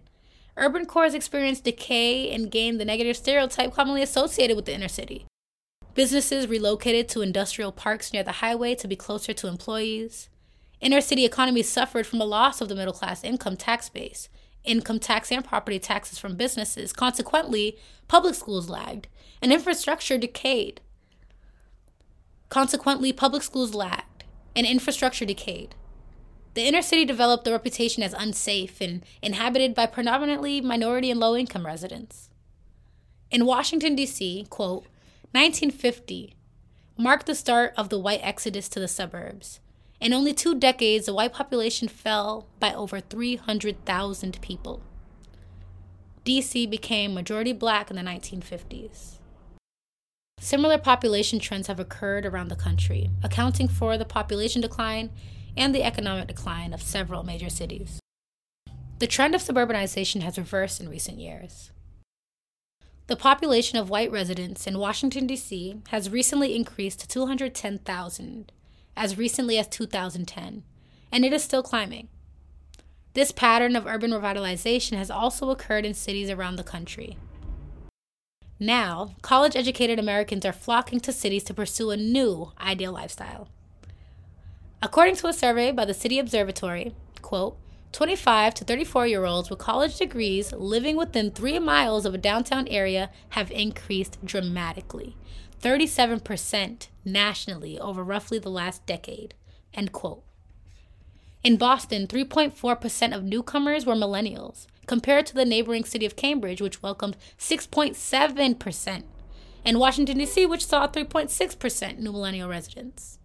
urban 0.56 0.86
cores 0.86 1.14
experienced 1.14 1.64
decay 1.64 2.30
and 2.30 2.50
gained 2.50 2.80
the 2.80 2.84
negative 2.84 3.16
stereotype 3.16 3.72
commonly 3.72 4.02
associated 4.02 4.56
with 4.56 4.66
the 4.66 4.74
inner 4.74 4.88
city. 4.88 5.26
Businesses 5.94 6.48
relocated 6.48 7.08
to 7.10 7.20
industrial 7.20 7.72
parks 7.72 8.12
near 8.12 8.22
the 8.22 8.32
highway 8.32 8.74
to 8.76 8.88
be 8.88 8.96
closer 8.96 9.32
to 9.32 9.48
employees. 9.48 10.28
Inner 10.80 11.00
city 11.00 11.24
economies 11.24 11.68
suffered 11.68 12.06
from 12.06 12.20
a 12.20 12.24
loss 12.24 12.60
of 12.60 12.68
the 12.68 12.74
middle 12.74 12.94
class 12.94 13.22
income 13.22 13.56
tax 13.56 13.88
base, 13.88 14.28
income 14.64 14.98
tax 14.98 15.30
and 15.30 15.44
property 15.44 15.78
taxes 15.78 16.18
from 16.18 16.36
businesses. 16.36 16.92
Consequently, 16.92 17.78
public 18.08 18.34
schools 18.34 18.68
lagged 18.68 19.08
and 19.40 19.52
infrastructure 19.52 20.18
decayed. 20.18 20.80
Consequently, 22.48 23.12
public 23.12 23.42
schools 23.42 23.74
lagged 23.74 24.24
and 24.56 24.66
infrastructure 24.66 25.24
decayed. 25.24 25.74
The 26.54 26.66
inner 26.66 26.82
city 26.82 27.04
developed 27.04 27.46
a 27.46 27.52
reputation 27.52 28.02
as 28.02 28.12
unsafe 28.12 28.80
and 28.80 29.04
inhabited 29.22 29.74
by 29.74 29.86
predominantly 29.86 30.60
minority 30.60 31.10
and 31.10 31.18
low 31.18 31.34
income 31.34 31.64
residents. 31.64 32.28
In 33.30 33.46
Washington, 33.46 33.96
D.C., 33.96 34.46
quote, 34.50 34.84
1950 35.32 36.34
marked 36.98 37.26
the 37.26 37.34
start 37.34 37.72
of 37.78 37.88
the 37.88 37.98
white 37.98 38.20
exodus 38.22 38.68
to 38.68 38.78
the 38.78 38.88
suburbs. 38.88 39.60
In 39.98 40.12
only 40.12 40.34
two 40.34 40.54
decades, 40.54 41.06
the 41.06 41.14
white 41.14 41.32
population 41.32 41.88
fell 41.88 42.46
by 42.60 42.74
over 42.74 43.00
300,000 43.00 44.40
people. 44.42 44.82
DC 46.26 46.68
became 46.68 47.14
majority 47.14 47.52
black 47.52 47.90
in 47.90 47.96
the 47.96 48.02
1950s. 48.02 49.18
Similar 50.38 50.76
population 50.76 51.38
trends 51.38 51.68
have 51.68 51.80
occurred 51.80 52.26
around 52.26 52.48
the 52.48 52.56
country, 52.56 53.10
accounting 53.22 53.68
for 53.68 53.96
the 53.96 54.04
population 54.04 54.60
decline 54.60 55.10
and 55.56 55.74
the 55.74 55.82
economic 55.82 56.28
decline 56.28 56.72
of 56.72 56.82
several 56.82 57.22
major 57.22 57.50
cities. 57.50 58.00
The 58.98 59.06
trend 59.06 59.34
of 59.34 59.42
suburbanization 59.42 60.22
has 60.22 60.38
reversed 60.38 60.80
in 60.80 60.88
recent 60.88 61.18
years. 61.18 61.72
The 63.08 63.16
population 63.16 63.78
of 63.78 63.90
white 63.90 64.12
residents 64.12 64.66
in 64.66 64.78
Washington, 64.78 65.26
D.C. 65.26 65.82
has 65.88 66.08
recently 66.08 66.54
increased 66.54 67.00
to 67.00 67.08
210,000 67.08 68.52
as 68.96 69.18
recently 69.18 69.58
as 69.58 69.66
2010, 69.68 70.62
and 71.10 71.24
it 71.24 71.32
is 71.32 71.42
still 71.42 71.62
climbing. 71.62 72.08
This 73.14 73.32
pattern 73.32 73.76
of 73.76 73.86
urban 73.86 74.12
revitalization 74.12 74.96
has 74.96 75.10
also 75.10 75.50
occurred 75.50 75.84
in 75.84 75.94
cities 75.94 76.30
around 76.30 76.56
the 76.56 76.64
country. 76.64 77.18
Now, 78.58 79.16
college 79.20 79.56
educated 79.56 79.98
Americans 79.98 80.46
are 80.46 80.52
flocking 80.52 81.00
to 81.00 81.12
cities 81.12 81.44
to 81.44 81.54
pursue 81.54 81.90
a 81.90 81.96
new 81.96 82.52
ideal 82.60 82.92
lifestyle. 82.92 83.48
According 84.84 85.14
to 85.16 85.28
a 85.28 85.32
survey 85.32 85.70
by 85.70 85.84
the 85.84 85.94
City 85.94 86.18
Observatory, 86.18 86.92
quote, 87.22 87.56
25 87.92 88.54
to 88.54 88.64
34 88.64 89.06
year 89.06 89.24
olds 89.24 89.48
with 89.48 89.60
college 89.60 89.96
degrees 89.96 90.52
living 90.52 90.96
within 90.96 91.30
three 91.30 91.60
miles 91.60 92.04
of 92.04 92.14
a 92.14 92.18
downtown 92.18 92.66
area 92.66 93.10
have 93.30 93.52
increased 93.52 94.18
dramatically 94.24 95.14
37% 95.62 96.88
nationally 97.04 97.78
over 97.78 98.02
roughly 98.02 98.40
the 98.40 98.50
last 98.50 98.84
decade. 98.84 99.34
End 99.72 99.92
quote. 99.92 100.24
In 101.44 101.56
Boston, 101.56 102.08
3.4% 102.08 103.16
of 103.16 103.22
newcomers 103.22 103.86
were 103.86 103.94
millennials, 103.94 104.66
compared 104.86 105.26
to 105.26 105.34
the 105.34 105.44
neighboring 105.44 105.84
city 105.84 106.04
of 106.04 106.16
Cambridge, 106.16 106.60
which 106.60 106.82
welcomed 106.82 107.16
6.7%, 107.38 109.02
and 109.64 109.78
Washington, 109.78 110.18
D.C., 110.18 110.46
which 110.46 110.66
saw 110.66 110.88
3.6% 110.88 111.98
new 111.98 112.10
millennial 112.10 112.48
residents. 112.48 113.18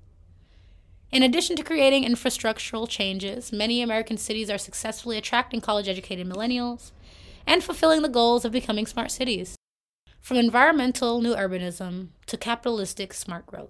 In 1.11 1.23
addition 1.23 1.55
to 1.55 1.63
creating 1.63 2.03
infrastructural 2.03 2.87
changes, 2.87 3.53
many 3.53 3.81
American 3.81 4.17
cities 4.17 4.49
are 4.49 4.57
successfully 4.57 5.17
attracting 5.17 5.61
college 5.61 5.87
educated 5.87 6.27
millennials 6.27 6.91
and 7.45 7.63
fulfilling 7.63 8.01
the 8.01 8.09
goals 8.09 8.43
of 8.43 8.51
becoming 8.51 8.85
smart 8.85 9.09
cities. 9.09 9.55
From 10.19 10.37
environmental 10.37 11.21
new 11.21 11.33
urbanism 11.33 12.09
to 12.25 12.35
capitalistic 12.35 13.13
smart 13.13 13.45
growth. 13.45 13.69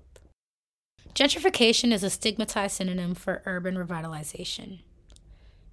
Gentrification 1.13 1.91
is 1.91 2.03
a 2.03 2.09
stigmatized 2.09 2.75
synonym 2.75 3.13
for 3.13 3.43
urban 3.45 3.75
revitalization. 3.75 4.79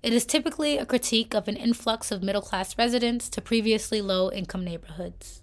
It 0.03 0.13
is 0.13 0.27
typically 0.27 0.77
a 0.77 0.85
critique 0.85 1.35
of 1.35 1.49
an 1.49 1.57
influx 1.57 2.13
of 2.13 2.23
middle 2.23 2.43
class 2.43 2.77
residents 2.77 3.31
to 3.31 3.41
previously 3.41 4.03
low 4.03 4.31
income 4.31 4.65
neighborhoods. 4.65 5.41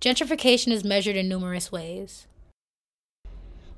Gentrification 0.00 0.72
is 0.72 0.82
measured 0.82 1.16
in 1.16 1.28
numerous 1.28 1.70
ways 1.70 2.26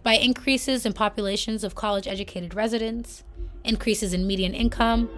by 0.07 0.15
increases 0.15 0.87
in 0.87 0.93
populations 0.93 1.65
of 1.65 1.75
college 1.75 2.07
educated 2.07 2.55
residents, 2.55 3.25
increases 3.65 4.15
in 4.15 4.25
median 4.25 4.55
income, 4.55 5.11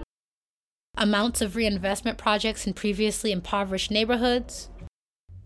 amounts 0.97 1.43
of 1.43 1.57
reinvestment 1.57 2.17
projects 2.17 2.67
in 2.67 2.73
previously 2.73 3.31
impoverished 3.31 3.91
neighborhoods, 3.91 4.71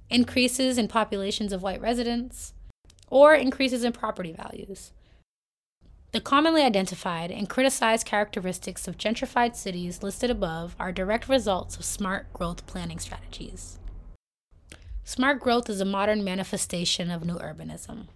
increases 0.09 0.79
in 0.79 0.87
populations 0.87 1.53
of 1.53 1.61
white 1.61 1.81
residents, 1.81 2.55
or 3.09 3.35
increases 3.35 3.83
in 3.83 3.91
property 3.91 4.33
values. 4.33 4.93
The 6.13 6.21
commonly 6.21 6.63
identified 6.63 7.33
and 7.33 7.49
criticized 7.49 8.07
characteristics 8.07 8.87
of 8.87 8.97
gentrified 8.97 9.57
cities 9.57 10.05
listed 10.05 10.31
above 10.31 10.77
are 10.79 10.93
direct 10.93 11.29
results 11.29 11.77
of 11.77 11.85
smart 11.85 12.33
growth 12.33 12.65
planning 12.69 13.01
strategies. 13.01 13.81
Smart 15.03 15.41
growth 15.41 15.69
is 15.69 15.81
a 15.81 15.85
modern 15.85 16.23
manifestation 16.23 17.11
of 17.11 17.25
new 17.25 17.39
urbanism. 17.39 18.07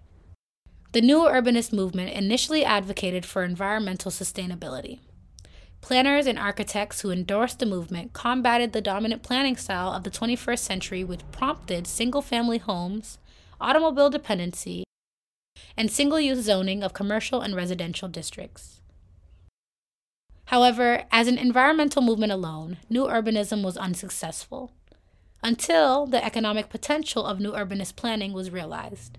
The 0.93 1.01
new 1.01 1.19
urbanist 1.19 1.73
movement 1.73 2.11
initially 2.11 2.63
advocated 2.63 3.25
for 3.25 3.43
environmental 3.43 4.09
sustainability. 4.09 4.99
Planners 5.81 6.25
and 6.25 6.39
architects 6.39 7.01
who 7.01 7.11
endorsed 7.11 7.59
the 7.59 7.65
movement 7.65 8.13
combated 8.13 8.71
the 8.71 8.81
dominant 8.81 9.21
planning 9.21 9.57
style 9.57 9.91
of 9.91 10.03
the 10.03 10.09
21st 10.09 10.59
century, 10.59 11.03
which 11.03 11.29
prompted 11.31 11.87
single 11.87 12.21
family 12.21 12.57
homes, 12.57 13.19
automobile 13.59 14.09
dependency, 14.09 14.85
and 15.75 15.91
single 15.91 16.19
use 16.19 16.45
zoning 16.45 16.83
of 16.83 16.93
commercial 16.93 17.41
and 17.41 17.55
residential 17.55 18.07
districts. 18.07 18.79
However, 20.45 21.03
as 21.11 21.27
an 21.27 21.37
environmental 21.37 22.01
movement 22.01 22.31
alone, 22.31 22.77
new 22.89 23.05
urbanism 23.05 23.63
was 23.63 23.75
unsuccessful 23.75 24.71
until 25.43 26.05
the 26.05 26.23
economic 26.23 26.69
potential 26.69 27.25
of 27.25 27.39
new 27.39 27.51
urbanist 27.51 27.97
planning 27.97 28.31
was 28.31 28.49
realized. 28.49 29.17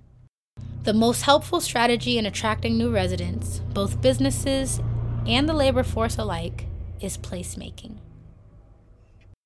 The 0.89 0.95
most 0.95 1.25
helpful 1.25 1.61
strategy 1.61 2.17
in 2.17 2.25
attracting 2.25 2.79
new 2.79 2.91
residents, 2.91 3.59
both 3.75 4.01
businesses 4.01 4.81
and 5.27 5.47
the 5.47 5.53
labor 5.53 5.83
force 5.83 6.17
alike, 6.17 6.65
is 6.99 7.19
placemaking. 7.19 7.99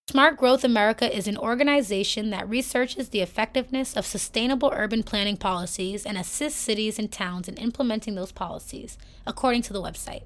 Smart 0.08 0.36
Growth 0.36 0.62
America 0.62 1.12
is 1.12 1.26
an 1.26 1.36
organization 1.36 2.30
that 2.30 2.48
researches 2.48 3.08
the 3.08 3.22
effectiveness 3.22 3.96
of 3.96 4.06
sustainable 4.06 4.72
urban 4.72 5.02
planning 5.02 5.36
policies 5.36 6.06
and 6.06 6.16
assists 6.16 6.60
cities 6.60 6.96
and 6.96 7.10
towns 7.10 7.48
in 7.48 7.56
implementing 7.56 8.14
those 8.14 8.30
policies, 8.30 8.96
according 9.26 9.62
to 9.62 9.72
the 9.72 9.82
website. 9.82 10.22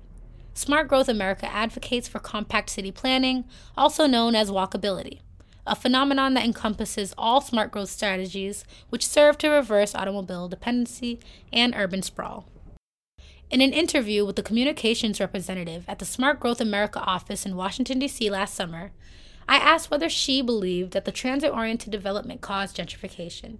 Smart 0.52 0.86
Growth 0.86 1.08
America 1.08 1.50
advocates 1.50 2.06
for 2.06 2.18
compact 2.18 2.68
city 2.68 2.92
planning, 2.92 3.46
also 3.74 4.06
known 4.06 4.34
as 4.34 4.50
walkability, 4.50 5.20
a 5.66 5.74
phenomenon 5.74 6.34
that 6.34 6.44
encompasses 6.44 7.14
all 7.18 7.40
smart 7.40 7.70
growth 7.70 7.90
strategies 7.90 8.64
which 8.88 9.06
serve 9.06 9.38
to 9.38 9.48
reverse 9.48 9.94
automobile 9.94 10.48
dependency 10.48 11.18
and 11.52 11.74
urban 11.76 12.02
sprawl. 12.02 12.46
In 13.50 13.60
an 13.60 13.72
interview 13.72 14.24
with 14.24 14.36
the 14.36 14.42
communications 14.42 15.20
representative 15.20 15.84
at 15.86 16.00
the 16.00 16.04
Smart 16.04 16.40
Growth 16.40 16.60
America 16.60 17.00
office 17.00 17.46
in 17.46 17.54
Washington, 17.54 18.00
D.C. 18.00 18.28
last 18.28 18.54
summer, 18.54 18.90
I 19.48 19.56
asked 19.56 19.90
whether 19.90 20.08
she 20.08 20.42
believed 20.42 20.92
that 20.92 21.04
the 21.04 21.12
transit 21.12 21.52
oriented 21.52 21.92
development 21.92 22.40
caused 22.40 22.76
gentrification. 22.76 23.58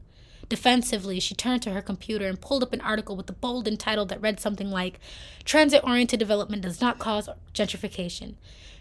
Defensively, 0.48 1.18
she 1.18 1.34
turned 1.34 1.62
to 1.62 1.70
her 1.70 1.82
computer 1.82 2.26
and 2.26 2.40
pulled 2.40 2.62
up 2.62 2.72
an 2.72 2.80
article 2.80 3.16
with 3.16 3.28
a 3.28 3.32
bold 3.32 3.66
title 3.78 4.06
that 4.06 4.20
read 4.20 4.38
something 4.38 4.70
like 4.70 5.00
Transit 5.44 5.82
oriented 5.82 6.20
development 6.20 6.62
does 6.62 6.80
not 6.80 6.98
cause 6.98 7.28
gentrification. 7.52 8.34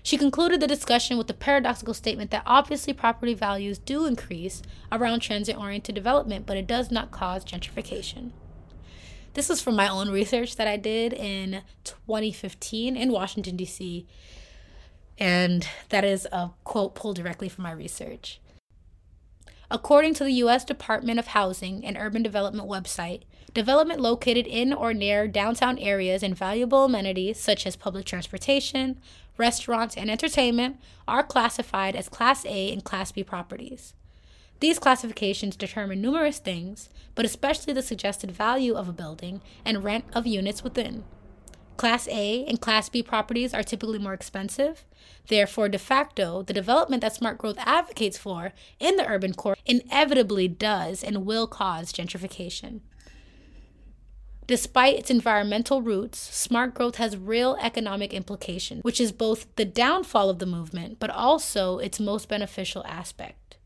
She 0.03 0.17
concluded 0.17 0.59
the 0.59 0.67
discussion 0.67 1.17
with 1.17 1.25
the 1.25 1.33
paradoxical 1.33 1.95
statement 1.95 2.29
that 2.29 2.43
obviously 2.45 2.93
property 2.93 3.33
values 3.33 3.79
do 3.79 4.05
increase 4.05 4.61
around 4.91 5.21
transit 5.21 5.57
oriented 5.57 5.95
development, 5.95 6.45
but 6.45 6.57
it 6.57 6.67
does 6.67 6.91
not 6.91 7.09
cause 7.09 7.43
gentrification. 7.43 8.29
This 9.33 9.49
is 9.49 9.61
from 9.61 9.75
my 9.75 9.89
own 9.89 10.11
research 10.11 10.57
that 10.57 10.67
I 10.67 10.77
did 10.77 11.11
in 11.11 11.63
2015 11.83 12.95
in 12.95 13.11
Washington, 13.11 13.57
D.C. 13.57 14.05
And 15.17 15.67
that 15.89 16.05
is 16.05 16.27
a 16.31 16.51
quote 16.63 16.93
pulled 16.93 17.15
directly 17.15 17.49
from 17.49 17.63
my 17.63 17.71
research. 17.71 18.39
According 19.71 20.13
to 20.15 20.23
the 20.23 20.33
U.S. 20.33 20.63
Department 20.63 21.17
of 21.17 21.27
Housing 21.27 21.83
and 21.85 21.97
Urban 21.97 22.21
Development 22.21 22.69
website, 22.69 23.23
development 23.53 23.99
located 23.99 24.45
in 24.45 24.71
or 24.71 24.93
near 24.93 25.27
downtown 25.27 25.79
areas 25.79 26.21
and 26.21 26.37
valuable 26.37 26.85
amenities 26.85 27.39
such 27.39 27.65
as 27.65 27.75
public 27.75 28.05
transportation, 28.05 28.99
restaurants, 29.37 29.97
and 29.97 30.11
entertainment 30.11 30.77
are 31.07 31.23
classified 31.23 31.95
as 31.95 32.09
Class 32.09 32.45
A 32.45 32.71
and 32.71 32.83
Class 32.83 33.11
B 33.11 33.23
properties. 33.23 33.93
These 34.59 34.79
classifications 34.79 35.55
determine 35.55 35.99
numerous 35.99 36.39
things, 36.39 36.89
but 37.15 37.25
especially 37.25 37.73
the 37.73 37.81
suggested 37.81 38.31
value 38.31 38.75
of 38.75 38.87
a 38.87 38.93
building 38.93 39.41
and 39.65 39.83
rent 39.83 40.05
of 40.13 40.27
units 40.27 40.63
within. 40.63 41.03
Class 41.77 42.07
A 42.07 42.45
and 42.45 42.61
Class 42.61 42.87
B 42.89 43.03
properties 43.03 43.53
are 43.53 43.63
typically 43.63 43.99
more 43.99 44.13
expensive. 44.13 44.85
Therefore, 45.27 45.67
de 45.67 45.77
facto, 45.77 46.41
the 46.41 46.53
development 46.53 47.01
that 47.01 47.15
smart 47.15 47.37
growth 47.37 47.57
advocates 47.59 48.17
for 48.17 48.53
in 48.79 48.95
the 48.95 49.07
urban 49.07 49.33
core 49.33 49.57
inevitably 49.65 50.47
does 50.47 51.03
and 51.03 51.25
will 51.25 51.47
cause 51.47 51.91
gentrification. 51.91 52.81
Despite 54.47 54.95
its 54.95 55.09
environmental 55.09 55.81
roots, 55.81 56.19
smart 56.19 56.75
growth 56.75 56.95
has 56.95 57.17
real 57.17 57.57
economic 57.59 58.13
implications, 58.13 58.83
which 58.83 59.01
is 59.01 59.11
both 59.11 59.53
the 59.55 59.65
downfall 59.65 60.29
of 60.29 60.39
the 60.39 60.45
movement, 60.45 60.99
but 60.99 61.09
also 61.09 61.79
its 61.79 61.99
most 61.99 62.29
beneficial 62.29 62.85
aspect. 62.85 63.57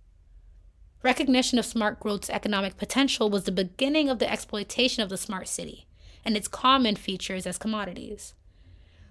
Recognition 1.04 1.60
of 1.60 1.66
smart 1.66 2.00
growth's 2.00 2.30
economic 2.30 2.78
potential 2.78 3.30
was 3.30 3.44
the 3.44 3.52
beginning 3.52 4.10
of 4.10 4.20
the 4.20 4.32
exploitation 4.32 5.04
of 5.04 5.10
the 5.10 5.18
smart 5.18 5.48
city 5.48 5.86
and 6.26 6.36
its 6.38 6.48
common 6.48 6.96
features 6.96 7.48
as 7.48 7.58
commodities. 7.58 8.34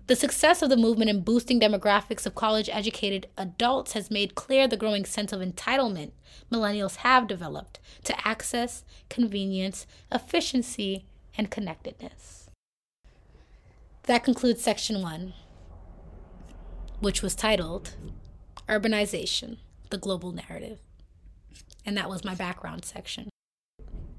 The 0.09 0.17
success 0.17 0.63
of 0.63 0.71
the 0.71 0.77
movement 0.77 1.11
in 1.11 1.21
boosting 1.21 1.61
demographics 1.61 2.25
of 2.25 2.35
college 2.35 2.71
educated 2.73 3.29
adults 3.37 3.93
has 3.93 4.11
made 4.11 4.35
clear 4.35 4.67
the 4.67 4.77
growing 4.77 5.05
sense 5.05 5.35
of 5.35 5.43
entitlement 5.43 6.13
millennials 6.51 6.97
have 6.97 7.27
developed 7.27 7.79
to 8.05 8.27
access, 8.27 8.85
convenience, 9.11 9.87
efficiency, 10.11 11.05
and 11.37 11.51
connectedness. 11.51 12.49
That 14.05 14.25
concludes 14.25 14.63
section 14.63 15.03
one, 15.03 15.35
which 17.01 17.21
was 17.21 17.35
titled 17.35 17.95
Urbanization 18.67 19.59
The 19.91 19.99
Global 19.99 20.33
Narrative. 20.33 20.79
And 21.85 21.99
that 21.99 22.09
was 22.09 22.25
my 22.25 22.35
background 22.35 22.87
section. 22.87 23.29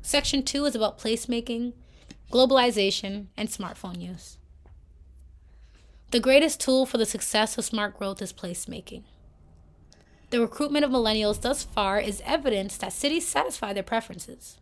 Section 0.03 0.43
two 0.43 0.65
is 0.65 0.75
about 0.75 0.99
placemaking, 0.99 1.73
globalization, 2.31 3.27
and 3.35 3.49
smartphone 3.49 4.01
use. 4.01 4.37
The 6.11 6.19
greatest 6.19 6.59
tool 6.59 6.85
for 6.85 6.97
the 6.97 7.05
success 7.05 7.57
of 7.57 7.65
smart 7.65 7.97
growth 7.97 8.21
is 8.21 8.33
placemaking. 8.33 9.03
The 10.31 10.39
recruitment 10.39 10.85
of 10.85 10.91
millennials 10.91 11.41
thus 11.41 11.63
far 11.63 11.99
is 11.99 12.21
evidence 12.25 12.77
that 12.77 12.93
cities 12.93 13.27
satisfy 13.27 13.73
their 13.73 13.83
preferences. 13.83 14.57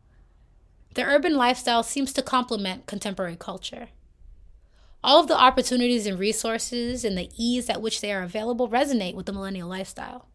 The 0.94 1.04
urban 1.04 1.36
lifestyle 1.36 1.84
seems 1.84 2.14
to 2.14 2.22
complement 2.22 2.86
contemporary 2.86 3.36
culture. 3.38 3.90
All 5.04 5.20
of 5.20 5.28
the 5.28 5.40
opportunities 5.40 6.08
and 6.08 6.18
resources 6.18 7.06
and 7.06 7.18
the 7.18 7.30
ease 7.38 7.70
at 7.70 7.82
which 7.82 8.02
they 8.02 8.12
are 8.12 8.24
available 8.24 8.68
resonate 8.68 9.14
with 9.14 9.26
the 9.26 9.34
millennial 9.34 9.70
lifestyle. 9.70 10.28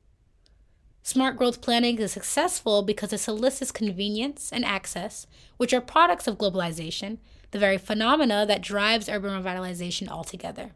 Smart 1.04 1.36
growth 1.36 1.60
planning 1.60 1.98
is 1.98 2.12
successful 2.12 2.82
because 2.82 3.12
it 3.12 3.18
solicits 3.18 3.72
convenience 3.72 4.52
and 4.52 4.64
access, 4.64 5.26
which 5.56 5.74
are 5.74 5.80
products 5.80 6.28
of 6.28 6.38
globalization, 6.38 7.18
the 7.50 7.58
very 7.58 7.76
phenomena 7.76 8.46
that 8.46 8.62
drives 8.62 9.08
urban 9.08 9.42
revitalization 9.42 10.08
altogether. 10.08 10.70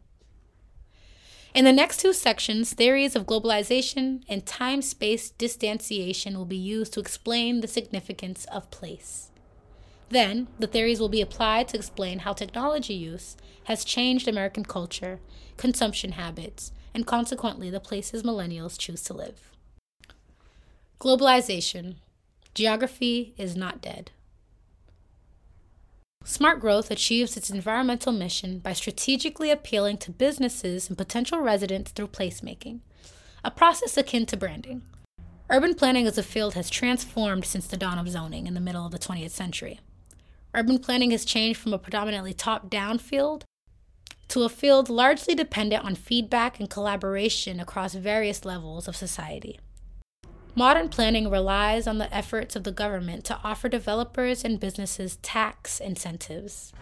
In 1.53 1.63
the 1.63 1.71
next 1.71 2.01
two 2.01 2.11
sections, 2.11 2.73
theories 2.73 3.15
of 3.15 3.25
globalization 3.25 4.23
and 4.27 4.45
time 4.45 4.81
space 4.81 5.29
distanciation 5.29 6.37
will 6.37 6.45
be 6.45 6.57
used 6.57 6.93
to 6.93 6.99
explain 6.99 7.61
the 7.61 7.67
significance 7.67 8.45
of 8.51 8.69
place. 8.69 9.31
Then, 10.09 10.49
the 10.59 10.67
theories 10.67 10.99
will 10.99 11.09
be 11.09 11.21
applied 11.21 11.69
to 11.69 11.77
explain 11.77 12.19
how 12.19 12.33
technology 12.33 12.93
use 12.93 13.37
has 13.63 13.85
changed 13.85 14.27
American 14.27 14.65
culture, 14.65 15.19
consumption 15.55 16.11
habits, 16.11 16.73
and 16.93 17.07
consequently 17.07 17.69
the 17.69 17.79
places 17.79 18.23
millennials 18.23 18.77
choose 18.77 19.01
to 19.03 19.13
live. 19.13 19.56
Globalization. 20.99 21.95
Geography 22.53 23.33
is 23.37 23.55
not 23.55 23.81
dead. 23.81 24.11
Smart 26.23 26.59
Growth 26.59 26.91
achieves 26.91 27.37
its 27.37 27.49
environmental 27.49 28.11
mission 28.11 28.59
by 28.59 28.73
strategically 28.73 29.49
appealing 29.49 29.97
to 29.99 30.11
businesses 30.11 30.89
and 30.89 30.97
potential 30.97 31.39
residents 31.39 31.91
through 31.91 32.07
placemaking, 32.07 32.79
a 33.45 33.51
process 33.51 33.95
akin 33.95 34.25
to 34.25 34.35
branding. 34.35 34.81
Urban 35.49 35.73
planning 35.73 36.05
as 36.05 36.17
a 36.17 36.23
field 36.23 36.55
has 36.55 36.69
transformed 36.69 37.45
since 37.45 37.67
the 37.67 37.77
dawn 37.77 37.97
of 37.97 38.09
zoning 38.09 38.47
in 38.47 38.53
the 38.53 38.59
middle 38.59 38.85
of 38.85 38.91
the 38.91 38.99
20th 38.99 39.31
century 39.31 39.79
urban 40.57 40.79
planning 40.79 41.11
has 41.11 41.23
changed 41.23 41.59
from 41.59 41.73
a 41.73 41.77
predominantly 41.77 42.33
top 42.33 42.69
down 42.69 42.97
field 42.97 43.45
to 44.27 44.43
a 44.43 44.49
field 44.49 44.89
largely 44.89 45.35
dependent 45.35 45.85
on 45.85 45.95
feedback 45.95 46.59
and 46.59 46.69
collaboration 46.69 47.59
across 47.59 47.93
various 47.93 48.43
levels 48.43 48.87
of 48.87 48.95
society. 48.95 49.59
Modern 50.57 50.89
planning 50.89 51.29
relies 51.29 51.85
on 51.85 51.99
the 51.99 52.11
efforts 52.11 52.55
of 52.55 52.63
the 52.63 52.71
government 52.71 53.23
to 53.25 53.39
offer 53.43 53.69
developers 53.69 54.43
and 54.43 54.59
businesses 54.59 55.17
tax 55.17 55.79
incentives, 55.79 56.73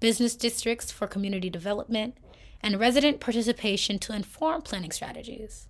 business 0.00 0.36
districts 0.36 0.90
for 0.90 1.06
community 1.06 1.48
development, 1.48 2.18
and 2.60 2.78
resident 2.78 3.18
participation 3.18 3.98
to 4.00 4.14
inform 4.14 4.60
planning 4.60 4.92
strategies. 4.92 5.66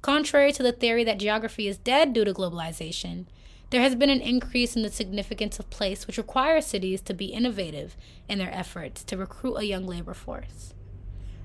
Contrary 0.00 0.52
to 0.52 0.62
the 0.62 0.72
theory 0.72 1.04
that 1.04 1.18
geography 1.18 1.68
is 1.68 1.76
dead 1.76 2.14
due 2.14 2.24
to 2.24 2.32
globalization, 2.32 3.26
there 3.68 3.82
has 3.82 3.94
been 3.94 4.08
an 4.08 4.22
increase 4.22 4.74
in 4.74 4.80
the 4.80 4.90
significance 4.90 5.58
of 5.58 5.68
place, 5.68 6.06
which 6.06 6.16
requires 6.16 6.64
cities 6.64 7.02
to 7.02 7.12
be 7.12 7.26
innovative 7.26 7.94
in 8.26 8.38
their 8.38 8.54
efforts 8.54 9.04
to 9.04 9.18
recruit 9.18 9.56
a 9.56 9.66
young 9.66 9.86
labor 9.86 10.14
force. 10.14 10.72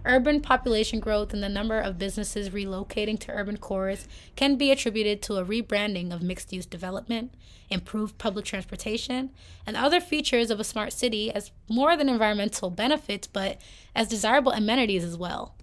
Urban 0.03 0.41
population 0.41 0.99
growth 0.99 1.31
and 1.33 1.43
the 1.43 1.49
number 1.49 1.79
of 1.79 1.99
businesses 1.99 2.49
relocating 2.49 3.19
to 3.19 3.31
urban 3.31 3.57
cores 3.57 4.07
can 4.35 4.55
be 4.55 4.71
attributed 4.71 5.21
to 5.21 5.35
a 5.35 5.45
rebranding 5.45 6.11
of 6.11 6.23
mixed 6.23 6.51
use 6.51 6.65
development, 6.65 7.35
improved 7.69 8.17
public 8.17 8.43
transportation, 8.43 9.29
and 9.65 9.77
other 9.77 10.01
features 10.01 10.49
of 10.49 10.59
a 10.59 10.63
smart 10.63 10.91
city 10.91 11.31
as 11.31 11.51
more 11.69 11.95
than 11.95 12.09
environmental 12.09 12.71
benefits, 12.71 13.27
but 13.27 13.61
as 13.95 14.07
desirable 14.07 14.51
amenities 14.51 15.03
as 15.03 15.15
well. 15.15 15.53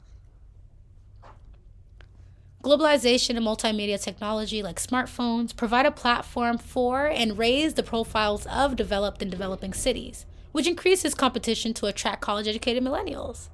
Globalization 2.62 3.36
and 3.36 3.46
multimedia 3.46 4.00
technology 4.00 4.62
like 4.62 4.80
smartphones 4.80 5.54
provide 5.54 5.86
a 5.86 5.90
platform 5.90 6.58
for 6.58 7.06
and 7.06 7.38
raise 7.38 7.74
the 7.74 7.82
profiles 7.82 8.46
of 8.46 8.76
developed 8.76 9.22
and 9.22 9.30
developing 9.30 9.72
cities, 9.72 10.26
which 10.52 10.66
increases 10.66 11.14
competition 11.14 11.74
to 11.74 11.86
attract 11.86 12.20
college 12.20 12.46
educated 12.46 12.84
millennials. 12.84 13.48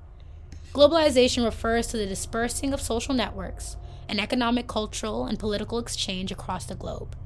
Globalization 0.74 1.44
refers 1.44 1.86
to 1.86 1.96
the 1.96 2.04
dispersing 2.04 2.72
of 2.74 2.80
social 2.80 3.14
networks 3.14 3.76
and 4.08 4.20
economic, 4.20 4.66
cultural, 4.66 5.24
and 5.24 5.38
political 5.38 5.78
exchange 5.78 6.32
across 6.32 6.66
the 6.66 6.74
globe. 6.74 7.16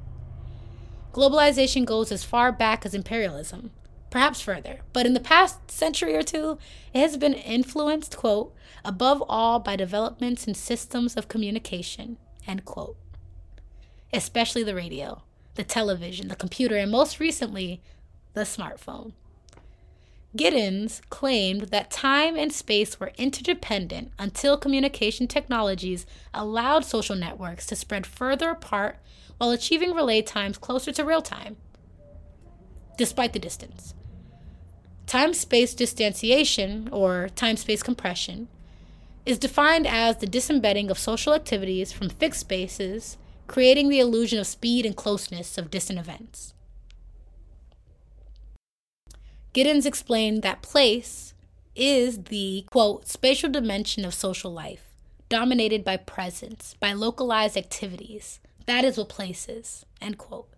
Globalization 1.14 1.86
goes 1.86 2.12
as 2.12 2.22
far 2.22 2.52
back 2.52 2.84
as 2.84 2.94
imperialism, 2.94 3.70
perhaps 4.10 4.42
further. 4.42 4.80
But 4.92 5.06
in 5.06 5.14
the 5.14 5.18
past 5.20 5.70
century 5.70 6.14
or 6.14 6.22
two, 6.22 6.58
it 6.92 7.00
has 7.00 7.16
been 7.16 7.32
influenced, 7.32 8.18
quote, 8.18 8.54
above 8.84 9.24
all 9.30 9.58
by 9.58 9.76
developments 9.76 10.46
in 10.46 10.52
systems 10.52 11.16
of 11.16 11.28
communication, 11.28 12.18
end 12.46 12.66
quote. 12.66 12.98
Especially 14.12 14.62
the 14.62 14.74
radio, 14.74 15.22
the 15.54 15.64
television, 15.64 16.28
the 16.28 16.36
computer, 16.36 16.76
and 16.76 16.90
most 16.90 17.18
recently, 17.18 17.80
the 18.34 18.42
smartphone. 18.42 19.12
Giddens 20.36 21.00
claimed 21.08 21.62
that 21.68 21.90
time 21.90 22.36
and 22.36 22.52
space 22.52 23.00
were 23.00 23.12
interdependent 23.16 24.12
until 24.18 24.58
communication 24.58 25.26
technologies 25.26 26.04
allowed 26.34 26.84
social 26.84 27.16
networks 27.16 27.64
to 27.66 27.76
spread 27.76 28.06
further 28.06 28.50
apart 28.50 28.98
while 29.38 29.50
achieving 29.50 29.94
relay 29.94 30.20
times 30.20 30.58
closer 30.58 30.92
to 30.92 31.04
real 31.04 31.22
time, 31.22 31.56
despite 32.98 33.32
the 33.32 33.38
distance. 33.38 33.94
Time 35.06 35.32
space 35.32 35.74
distanciation, 35.74 36.90
or 36.92 37.30
time 37.34 37.56
space 37.56 37.82
compression, 37.82 38.48
is 39.24 39.38
defined 39.38 39.86
as 39.86 40.18
the 40.18 40.26
disembedding 40.26 40.90
of 40.90 40.98
social 40.98 41.32
activities 41.32 41.92
from 41.92 42.10
fixed 42.10 42.40
spaces, 42.40 43.16
creating 43.46 43.88
the 43.88 44.00
illusion 44.00 44.38
of 44.38 44.46
speed 44.46 44.84
and 44.84 44.96
closeness 44.96 45.56
of 45.56 45.70
distant 45.70 45.98
events. 45.98 46.52
Giddens 49.54 49.86
explained 49.86 50.42
that 50.42 50.62
place 50.62 51.32
is 51.74 52.24
the, 52.24 52.66
quote, 52.70 53.08
spatial 53.08 53.50
dimension 53.50 54.04
of 54.04 54.12
social 54.12 54.52
life, 54.52 54.92
dominated 55.28 55.84
by 55.84 55.96
presence, 55.96 56.74
by 56.80 56.92
localized 56.92 57.56
activities. 57.56 58.40
That 58.66 58.84
is 58.84 58.98
what 58.98 59.08
place 59.08 59.48
is, 59.48 59.86
end 60.00 60.18
quote. 60.18 60.48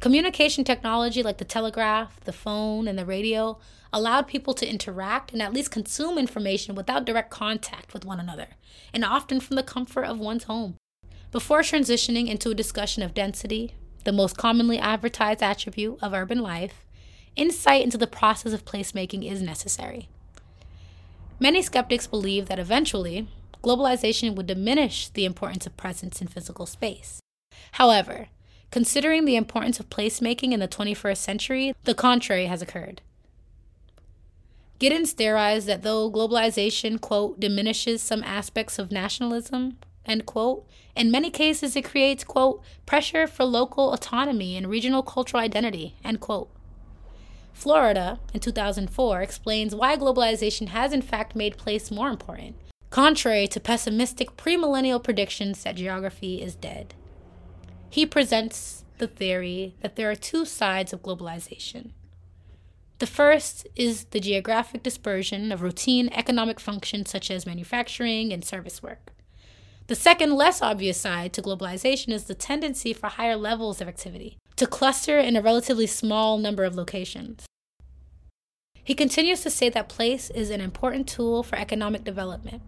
Communication 0.00 0.64
technology 0.64 1.22
like 1.22 1.38
the 1.38 1.44
telegraph, 1.44 2.20
the 2.20 2.32
phone, 2.32 2.88
and 2.88 2.98
the 2.98 3.06
radio 3.06 3.58
allowed 3.92 4.26
people 4.26 4.54
to 4.54 4.68
interact 4.68 5.32
and 5.32 5.40
at 5.40 5.52
least 5.52 5.70
consume 5.70 6.18
information 6.18 6.74
without 6.74 7.04
direct 7.04 7.30
contact 7.30 7.94
with 7.94 8.04
one 8.04 8.20
another, 8.20 8.48
and 8.92 9.04
often 9.04 9.40
from 9.40 9.56
the 9.56 9.62
comfort 9.62 10.04
of 10.04 10.18
one's 10.18 10.44
home. 10.44 10.76
Before 11.30 11.60
transitioning 11.60 12.28
into 12.28 12.50
a 12.50 12.54
discussion 12.54 13.02
of 13.02 13.14
density, 13.14 13.74
the 14.04 14.12
most 14.12 14.36
commonly 14.36 14.78
advertised 14.78 15.42
attribute 15.42 15.98
of 16.02 16.12
urban 16.12 16.40
life, 16.40 16.84
insight 17.36 17.82
into 17.82 17.98
the 17.98 18.06
process 18.06 18.52
of 18.52 18.64
placemaking 18.64 19.30
is 19.30 19.42
necessary. 19.42 20.08
Many 21.40 21.62
skeptics 21.62 22.06
believe 22.06 22.46
that 22.46 22.58
eventually, 22.58 23.28
globalization 23.62 24.34
would 24.34 24.46
diminish 24.46 25.08
the 25.08 25.24
importance 25.24 25.66
of 25.66 25.76
presence 25.76 26.20
in 26.20 26.28
physical 26.28 26.66
space. 26.66 27.20
However, 27.72 28.28
Considering 28.74 29.24
the 29.24 29.36
importance 29.36 29.78
of 29.78 29.88
placemaking 29.88 30.50
in 30.50 30.58
the 30.58 30.66
21st 30.66 31.18
century, 31.18 31.76
the 31.84 31.94
contrary 31.94 32.46
has 32.46 32.60
occurred. 32.60 33.02
Giddens 34.80 35.12
theorized 35.12 35.68
that 35.68 35.84
though 35.84 36.10
globalization, 36.10 37.00
quote, 37.00 37.38
diminishes 37.38 38.02
some 38.02 38.24
aspects 38.24 38.76
of 38.80 38.90
nationalism, 38.90 39.78
end 40.04 40.26
quote, 40.26 40.66
in 40.96 41.12
many 41.12 41.30
cases 41.30 41.76
it 41.76 41.84
creates, 41.84 42.24
quote, 42.24 42.64
pressure 42.84 43.28
for 43.28 43.44
local 43.44 43.92
autonomy 43.92 44.56
and 44.56 44.68
regional 44.68 45.04
cultural 45.04 45.40
identity, 45.40 45.94
end 46.02 46.18
quote. 46.18 46.50
Florida, 47.54 48.18
in 48.34 48.40
2004, 48.40 49.22
explains 49.22 49.74
why 49.74 49.96
globalization 49.96 50.68
has 50.68 50.92
in 50.92 51.00
fact 51.00 51.36
made 51.36 51.56
place 51.56 51.90
more 51.90 52.10
important, 52.10 52.56
contrary 52.90 53.46
to 53.46 53.60
pessimistic 53.60 54.36
premillennial 54.36 55.02
predictions 55.02 55.62
that 55.62 55.76
geography 55.76 56.42
is 56.42 56.56
dead. 56.56 56.94
He 57.88 58.04
presents 58.04 58.84
the 58.98 59.06
theory 59.06 59.76
that 59.80 59.94
there 59.96 60.10
are 60.10 60.16
two 60.16 60.44
sides 60.44 60.92
of 60.92 61.02
globalization. 61.02 61.92
The 62.98 63.06
first 63.06 63.66
is 63.76 64.06
the 64.06 64.20
geographic 64.20 64.82
dispersion 64.82 65.52
of 65.52 65.62
routine 65.62 66.08
economic 66.10 66.58
functions 66.58 67.10
such 67.10 67.30
as 67.30 67.46
manufacturing 67.46 68.32
and 68.32 68.44
service 68.44 68.82
work. 68.82 69.12
The 69.86 69.94
second, 69.94 70.34
less 70.34 70.60
obvious 70.60 71.00
side 71.00 71.32
to 71.34 71.42
globalization 71.42 72.12
is 72.12 72.24
the 72.24 72.34
tendency 72.34 72.92
for 72.92 73.08
higher 73.08 73.36
levels 73.36 73.80
of 73.80 73.88
activity 73.88 74.38
to 74.56 74.66
cluster 74.66 75.18
in 75.18 75.36
a 75.36 75.42
relatively 75.42 75.86
small 75.86 76.38
number 76.38 76.64
of 76.64 76.74
locations. 76.74 77.46
He 78.82 78.94
continues 78.94 79.42
to 79.42 79.50
say 79.50 79.68
that 79.70 79.88
place 79.88 80.30
is 80.30 80.50
an 80.50 80.60
important 80.60 81.08
tool 81.08 81.42
for 81.42 81.56
economic 81.56 82.04
development. 82.04 82.62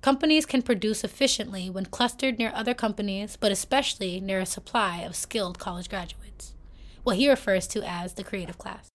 Companies 0.00 0.46
can 0.46 0.62
produce 0.62 1.02
efficiently 1.02 1.68
when 1.68 1.86
clustered 1.86 2.38
near 2.38 2.52
other 2.54 2.74
companies, 2.74 3.36
but 3.36 3.50
especially 3.50 4.20
near 4.20 4.38
a 4.38 4.46
supply 4.46 4.98
of 4.98 5.16
skilled 5.16 5.58
college 5.58 5.88
graduates, 5.88 6.54
what 7.02 7.16
he 7.16 7.28
refers 7.28 7.66
to 7.66 7.82
as 7.82 8.14
the 8.14 8.22
creative 8.22 8.56
class. 8.56 8.86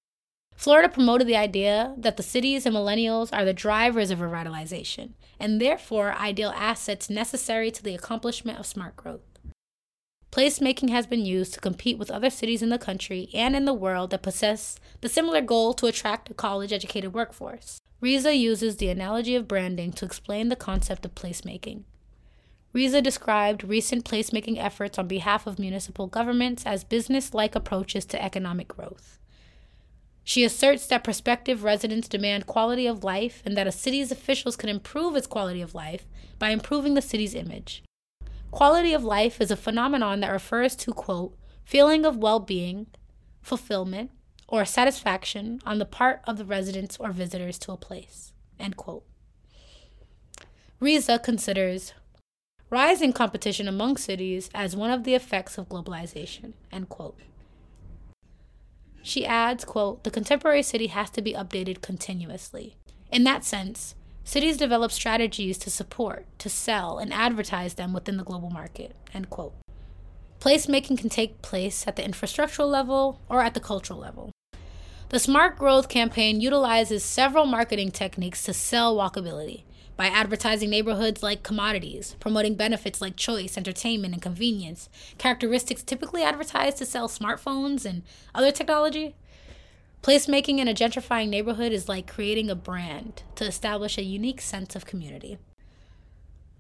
Florida 0.56 0.88
promoted 0.88 1.28
the 1.28 1.36
idea 1.36 1.94
that 1.98 2.18
the 2.18 2.24
cities 2.24 2.66
and 2.66 2.76
millennials 2.76 3.30
are 3.34 3.44
the 3.44 3.52
drivers 3.54 4.12
of 4.12 4.20
revitalization, 4.20 5.10
and 5.40 5.60
therefore 5.60 6.14
ideal 6.14 6.54
assets 6.56 7.10
necessary 7.10 7.72
to 7.72 7.84
the 7.84 7.96
accomplishment 7.96 8.60
of 8.60 8.66
smart 8.66 8.96
growth. 8.96 9.31
Placemaking 10.32 10.90
has 10.92 11.06
been 11.06 11.26
used 11.26 11.54
to 11.54 11.60
compete 11.60 11.98
with 11.98 12.10
other 12.10 12.30
cities 12.30 12.62
in 12.62 12.70
the 12.70 12.78
country 12.78 13.30
and 13.34 13.54
in 13.54 13.66
the 13.66 13.74
world 13.74 14.12
that 14.12 14.22
possess 14.22 14.80
the 15.02 15.10
similar 15.10 15.42
goal 15.42 15.74
to 15.74 15.88
attract 15.88 16.32
a 16.32 16.34
college 16.34 16.72
educated 16.72 17.14
workforce. 17.14 17.82
Riza 18.00 18.34
uses 18.34 18.78
the 18.78 18.88
analogy 18.88 19.36
of 19.36 19.48
branding 19.48 19.92
to 19.92 20.06
explain 20.06 20.48
the 20.48 20.56
concept 20.56 21.06
of 21.06 21.16
placemaking. 21.16 21.84
Riza 22.72 23.02
described 23.02 23.66
recent 23.66 24.06
placemaking 24.06 24.58
efforts 24.58 24.98
on 24.98 25.10
behalf 25.10 25.46
of 25.46 25.60
municipal 25.60 26.08
governments 26.08 26.66
as 26.66 26.86
business 26.86 27.34
like 27.34 27.54
approaches 27.54 28.06
to 28.06 28.24
economic 28.24 28.70
growth. 28.70 29.20
She 30.24 30.46
asserts 30.46 30.88
that 30.88 31.04
prospective 31.04 31.66
residents 31.66 32.08
demand 32.08 32.48
quality 32.48 32.88
of 32.88 33.04
life 33.04 33.44
and 33.46 33.58
that 33.58 33.68
a 33.68 33.72
city's 33.72 34.14
officials 34.14 34.56
can 34.56 34.70
improve 34.70 35.18
its 35.18 35.28
quality 35.28 35.62
of 35.62 35.76
life 35.76 36.06
by 36.40 36.52
improving 36.52 36.94
the 36.94 37.02
city's 37.02 37.36
image. 37.36 37.84
Quality 38.52 38.94
of 38.94 39.04
life 39.04 39.40
is 39.40 39.50
a 39.50 39.56
phenomenon 39.56 40.20
that 40.20 40.32
refers 40.32 40.76
to, 40.76 40.94
quote, 40.94 41.38
feeling 41.64 42.06
of 42.06 42.18
well 42.18 42.40
being, 42.40 42.88
fulfillment, 43.42 44.12
or 44.48 44.66
satisfaction 44.66 45.62
on 45.66 45.80
the 45.80 45.86
part 45.86 46.22
of 46.26 46.38
the 46.38 46.46
residents 46.46 46.98
or 46.98 47.12
visitors 47.12 47.58
to 47.60 47.72
a 47.72 47.78
place, 47.78 48.34
end 48.60 48.76
quote. 48.76 49.04
Riza 50.82 51.18
considers 51.18 51.94
rising 52.70 53.14
competition 53.14 53.68
among 53.68 53.96
cities 53.98 54.50
as 54.54 54.76
one 54.76 54.92
of 54.92 55.06
the 55.06 55.16
effects 55.16 55.58
of 55.58 55.70
globalization, 55.70 56.54
end 56.72 56.90
quote. 56.90 57.18
She 59.02 59.26
adds, 59.26 59.64
quote, 59.64 60.04
the 60.04 60.12
contemporary 60.12 60.62
city 60.62 60.88
has 60.88 61.10
to 61.12 61.22
be 61.22 61.34
updated 61.34 61.82
continuously. 61.82 62.76
In 63.12 63.24
that 63.24 63.46
sense, 63.46 63.96
Cities 64.24 64.58
develop 64.58 64.92
strategies 64.92 65.58
to 65.58 65.70
support, 65.70 66.26
to 66.40 66.50
sell, 66.50 67.00
and 67.00 67.14
advertise 67.14 67.74
them 67.74 67.94
within 67.94 68.18
the 68.18 68.24
global 68.24 68.50
market. 68.50 68.96
End 69.14 69.30
quote. 69.30 69.54
Placemaking 70.40 70.98
can 70.98 71.10
take 71.10 71.42
place 71.42 71.86
at 71.88 71.96
the 71.96 72.04
infrastructural 72.04 72.70
level 72.70 73.20
or 73.30 73.42
at 73.42 73.54
the 73.54 73.60
cultural 73.60 74.00
level. 74.00 74.32
The 75.10 75.20
Smart 75.20 75.58
Growth 75.58 75.90
campaign 75.90 76.40
utilizes 76.40 77.04
several 77.04 77.46
marketing 77.46 77.92
techniques 77.92 78.44
to 78.44 78.54
sell 78.54 78.96
walkability 78.96 79.64
by 79.98 80.08
advertising 80.08 80.70
neighborhoods 80.70 81.22
like 81.22 81.44
commodities, 81.44 82.16
promoting 82.20 82.56
benefits 82.56 83.02
like 83.02 83.16
choice, 83.16 83.58
entertainment, 83.58 84.14
and 84.14 84.22
convenience, 84.22 84.90
characteristics 85.18 85.84
typically 85.84 86.24
advertised 86.24 86.78
to 86.78 86.86
sell 86.86 87.08
smartphones 87.08 87.86
and 87.86 88.02
other 88.34 88.52
technology. 88.52 89.14
Placemaking 90.02 90.58
in 90.58 90.68
a 90.68 90.74
gentrifying 90.74 91.30
neighborhood 91.30 91.72
is 91.72 91.88
like 91.88 92.12
creating 92.12 92.50
a 92.50 92.56
brand 92.56 93.22
to 93.36 93.46
establish 93.46 94.00
a 94.00 94.04
unique 94.04 94.42
sense 94.42 94.76
of 94.76 94.86
community. 94.86 95.38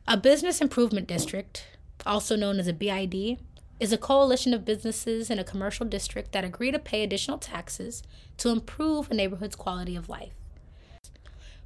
A 0.08 0.16
business 0.16 0.62
improvement 0.62 1.08
district, 1.08 1.66
also 2.06 2.36
known 2.36 2.60
as 2.60 2.68
a 2.68 2.74
BID, 2.74 3.40
is 3.80 3.92
a 3.92 3.98
coalition 3.98 4.54
of 4.54 4.64
businesses 4.64 5.32
in 5.32 5.40
a 5.40 5.44
commercial 5.44 5.88
district 5.88 6.34
that 6.34 6.44
agree 6.44 6.70
to 6.70 6.78
pay 6.78 7.02
additional 7.02 7.40
taxes 7.40 8.04
to 8.38 8.50
improve 8.50 9.10
a 9.10 9.16
neighborhood's 9.16 9.56
quality 9.56 9.96
of 9.96 10.08
life. 10.08 10.34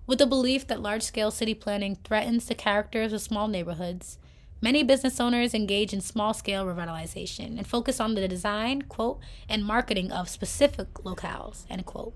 With 0.07 0.19
the 0.19 0.25
belief 0.25 0.65
that 0.67 0.81
large 0.81 1.03
scale 1.03 1.31
city 1.31 1.53
planning 1.53 1.97
threatens 2.05 2.45
the 2.45 2.55
characters 2.55 3.11
of 3.11 3.19
small 3.19 3.49
neighborhoods, 3.49 4.17
Many 4.61 4.83
business 4.83 5.19
owners 5.19 5.53
engage 5.53 5.93
in 5.93 6.01
small 6.01 6.33
scale 6.33 6.65
revitalization 6.65 7.57
and 7.57 7.67
focus 7.67 7.99
on 7.99 8.15
the 8.15 8.27
design, 8.27 8.83
quote, 8.83 9.19
and 9.49 9.63
marketing 9.63 10.11
of 10.11 10.29
specific 10.29 10.93
locales, 10.95 11.65
end 11.69 11.85
quote. 11.85 12.13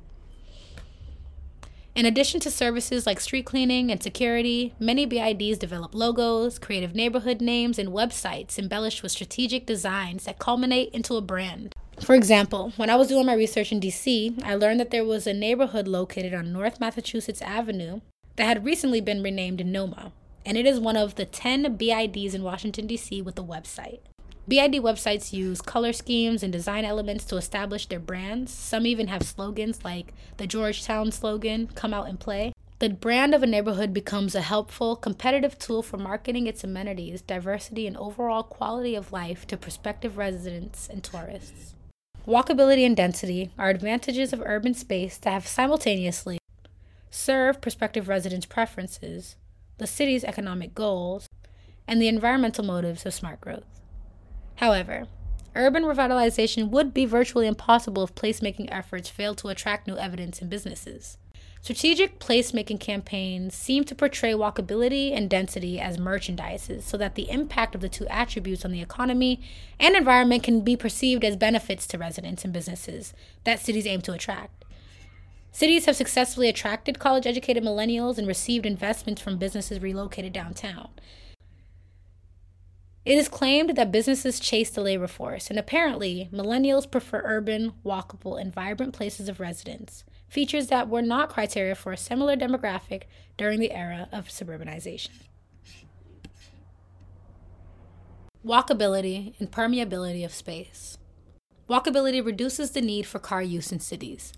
In 1.95 2.05
addition 2.05 2.39
to 2.41 2.51
services 2.51 3.05
like 3.05 3.19
street 3.19 3.45
cleaning 3.45 3.91
and 3.91 4.01
security, 4.01 4.73
many 4.79 5.05
BIDs 5.05 5.59
develop 5.59 5.93
logos, 5.93 6.57
creative 6.57 6.95
neighborhood 6.95 7.41
names, 7.41 7.77
and 7.77 7.89
websites 7.89 8.57
embellished 8.57 9.03
with 9.03 9.11
strategic 9.11 9.65
designs 9.65 10.23
that 10.23 10.39
culminate 10.39 10.93
into 10.93 11.15
a 11.15 11.21
brand. 11.21 11.75
For 11.99 12.15
example, 12.15 12.71
when 12.77 12.89
I 12.89 12.95
was 12.95 13.09
doing 13.09 13.25
my 13.25 13.33
research 13.33 13.73
in 13.73 13.81
DC, 13.81 14.41
I 14.45 14.55
learned 14.55 14.79
that 14.79 14.91
there 14.91 15.03
was 15.03 15.27
a 15.27 15.33
neighborhood 15.33 15.89
located 15.89 16.33
on 16.33 16.53
North 16.53 16.79
Massachusetts 16.79 17.41
Avenue 17.41 17.99
that 18.37 18.45
had 18.45 18.63
recently 18.63 19.01
been 19.01 19.21
renamed 19.21 19.59
NoMa, 19.59 20.13
and 20.45 20.57
it 20.57 20.65
is 20.65 20.79
one 20.79 20.97
of 20.97 21.15
the 21.15 21.25
10 21.25 21.77
BIDs 21.77 22.33
in 22.33 22.43
Washington, 22.43 22.87
D.C. 22.87 23.21
with 23.21 23.37
a 23.37 23.43
website. 23.43 23.99
BID 24.47 24.81
websites 24.81 25.31
use 25.31 25.61
color 25.61 25.93
schemes 25.93 26.41
and 26.41 26.51
design 26.51 26.83
elements 26.83 27.23
to 27.25 27.37
establish 27.37 27.85
their 27.85 27.99
brands. 27.99 28.51
Some 28.51 28.87
even 28.87 29.07
have 29.07 29.21
slogans 29.21 29.85
like 29.85 30.11
the 30.37 30.47
Georgetown 30.47 31.11
slogan, 31.11 31.67
Come 31.75 31.93
Out 31.93 32.09
and 32.09 32.19
Play. 32.19 32.53
The 32.79 32.89
brand 32.89 33.35
of 33.35 33.43
a 33.43 33.47
neighborhood 33.47 33.93
becomes 33.93 34.33
a 34.33 34.41
helpful, 34.41 34.95
competitive 34.95 35.59
tool 35.59 35.83
for 35.83 35.97
marketing 35.97 36.47
its 36.47 36.63
amenities, 36.63 37.21
diversity, 37.21 37.85
and 37.85 37.97
overall 37.97 38.41
quality 38.41 38.95
of 38.95 39.11
life 39.11 39.45
to 39.47 39.57
prospective 39.57 40.17
residents 40.17 40.87
and 40.87 41.03
tourists. 41.03 41.75
Walkability 42.25 42.85
and 42.85 42.95
density 42.95 43.51
are 43.59 43.69
advantages 43.69 44.33
of 44.33 44.41
urban 44.45 44.73
space 44.73 45.17
that 45.17 45.31
have 45.31 45.45
simultaneously 45.45 46.39
served 47.11 47.61
prospective 47.61 48.07
residents' 48.07 48.45
preferences 48.45 49.35
the 49.79 49.87
city's 49.87 50.23
economic 50.23 50.75
goals, 50.75 51.27
and 51.87 51.99
the 52.01 52.07
environmental 52.07 52.63
motives 52.63 53.05
of 53.05 53.13
smart 53.13 53.41
growth. 53.41 53.65
However, 54.55 55.07
urban 55.55 55.83
revitalization 55.83 56.69
would 56.69 56.93
be 56.93 57.05
virtually 57.05 57.47
impossible 57.47 58.03
if 58.03 58.13
placemaking 58.13 58.69
efforts 58.71 59.09
failed 59.09 59.39
to 59.39 59.47
attract 59.47 59.87
new 59.87 59.97
evidence 59.97 60.41
in 60.41 60.49
businesses. 60.49 61.17
Strategic 61.61 62.19
placemaking 62.19 62.79
campaigns 62.79 63.53
seem 63.53 63.83
to 63.83 63.95
portray 63.95 64.31
walkability 64.31 65.15
and 65.15 65.29
density 65.29 65.79
as 65.79 65.97
merchandises 65.97 66.83
so 66.83 66.95
that 66.95 67.15
the 67.15 67.29
impact 67.29 67.75
of 67.75 67.81
the 67.81 67.89
two 67.89 68.07
attributes 68.07 68.63
on 68.63 68.71
the 68.71 68.81
economy 68.81 69.41
and 69.77 69.95
environment 69.95 70.41
can 70.41 70.61
be 70.61 70.77
perceived 70.77 71.25
as 71.25 71.35
benefits 71.35 71.85
to 71.87 71.97
residents 71.97 72.45
and 72.45 72.53
businesses 72.53 73.13
that 73.43 73.59
cities 73.59 73.85
aim 73.85 74.01
to 74.01 74.13
attract. 74.13 74.58
Cities 75.51 75.85
have 75.85 75.95
successfully 75.95 76.47
attracted 76.47 76.99
college 76.99 77.25
educated 77.25 77.63
millennials 77.63 78.17
and 78.17 78.27
received 78.27 78.65
investments 78.65 79.21
from 79.21 79.37
businesses 79.37 79.81
relocated 79.81 80.31
downtown. 80.31 80.89
It 83.05 83.17
is 83.17 83.27
claimed 83.27 83.75
that 83.75 83.91
businesses 83.91 84.39
chase 84.39 84.69
the 84.69 84.81
labor 84.81 85.07
force, 85.07 85.49
and 85.49 85.57
apparently, 85.57 86.29
millennials 86.31 86.89
prefer 86.89 87.23
urban, 87.25 87.73
walkable, 87.83 88.39
and 88.39 88.53
vibrant 88.53 88.93
places 88.93 89.27
of 89.27 89.39
residence, 89.39 90.03
features 90.27 90.67
that 90.67 90.89
were 90.89 91.01
not 91.01 91.29
criteria 91.29 91.73
for 91.73 91.91
a 91.91 91.97
similar 91.97 92.35
demographic 92.35 93.03
during 93.37 93.59
the 93.59 93.71
era 93.71 94.07
of 94.11 94.27
suburbanization. 94.27 95.09
Walkability 98.45 99.33
and 99.39 99.51
permeability 99.51 100.23
of 100.23 100.33
space. 100.33 100.97
Walkability 101.67 102.23
reduces 102.23 102.71
the 102.71 102.81
need 102.81 103.07
for 103.07 103.19
car 103.19 103.41
use 103.41 103.71
in 103.71 103.79
cities 103.79 104.33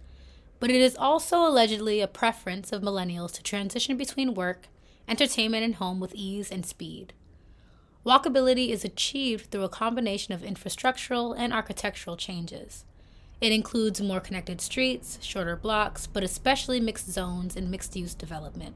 but 0.61 0.69
it 0.69 0.79
is 0.79 0.95
also 0.95 1.39
allegedly 1.39 2.01
a 2.01 2.07
preference 2.07 2.71
of 2.71 2.83
millennials 2.83 3.33
to 3.33 3.41
transition 3.41 3.97
between 3.97 4.35
work, 4.35 4.67
entertainment, 5.07 5.63
and 5.63 5.75
home 5.75 5.99
with 5.99 6.13
ease 6.13 6.51
and 6.51 6.67
speed. 6.67 7.13
Walkability 8.05 8.69
is 8.69 8.85
achieved 8.85 9.49
through 9.49 9.63
a 9.63 9.69
combination 9.69 10.35
of 10.35 10.41
infrastructural 10.41 11.35
and 11.35 11.51
architectural 11.51 12.15
changes. 12.15 12.85
It 13.41 13.51
includes 13.51 14.01
more 14.01 14.19
connected 14.19 14.61
streets, 14.61 15.17
shorter 15.23 15.55
blocks, 15.55 16.05
but 16.05 16.23
especially 16.23 16.79
mixed 16.79 17.11
zones 17.11 17.55
and 17.55 17.71
mixed 17.71 17.95
use 17.95 18.13
development. 18.13 18.75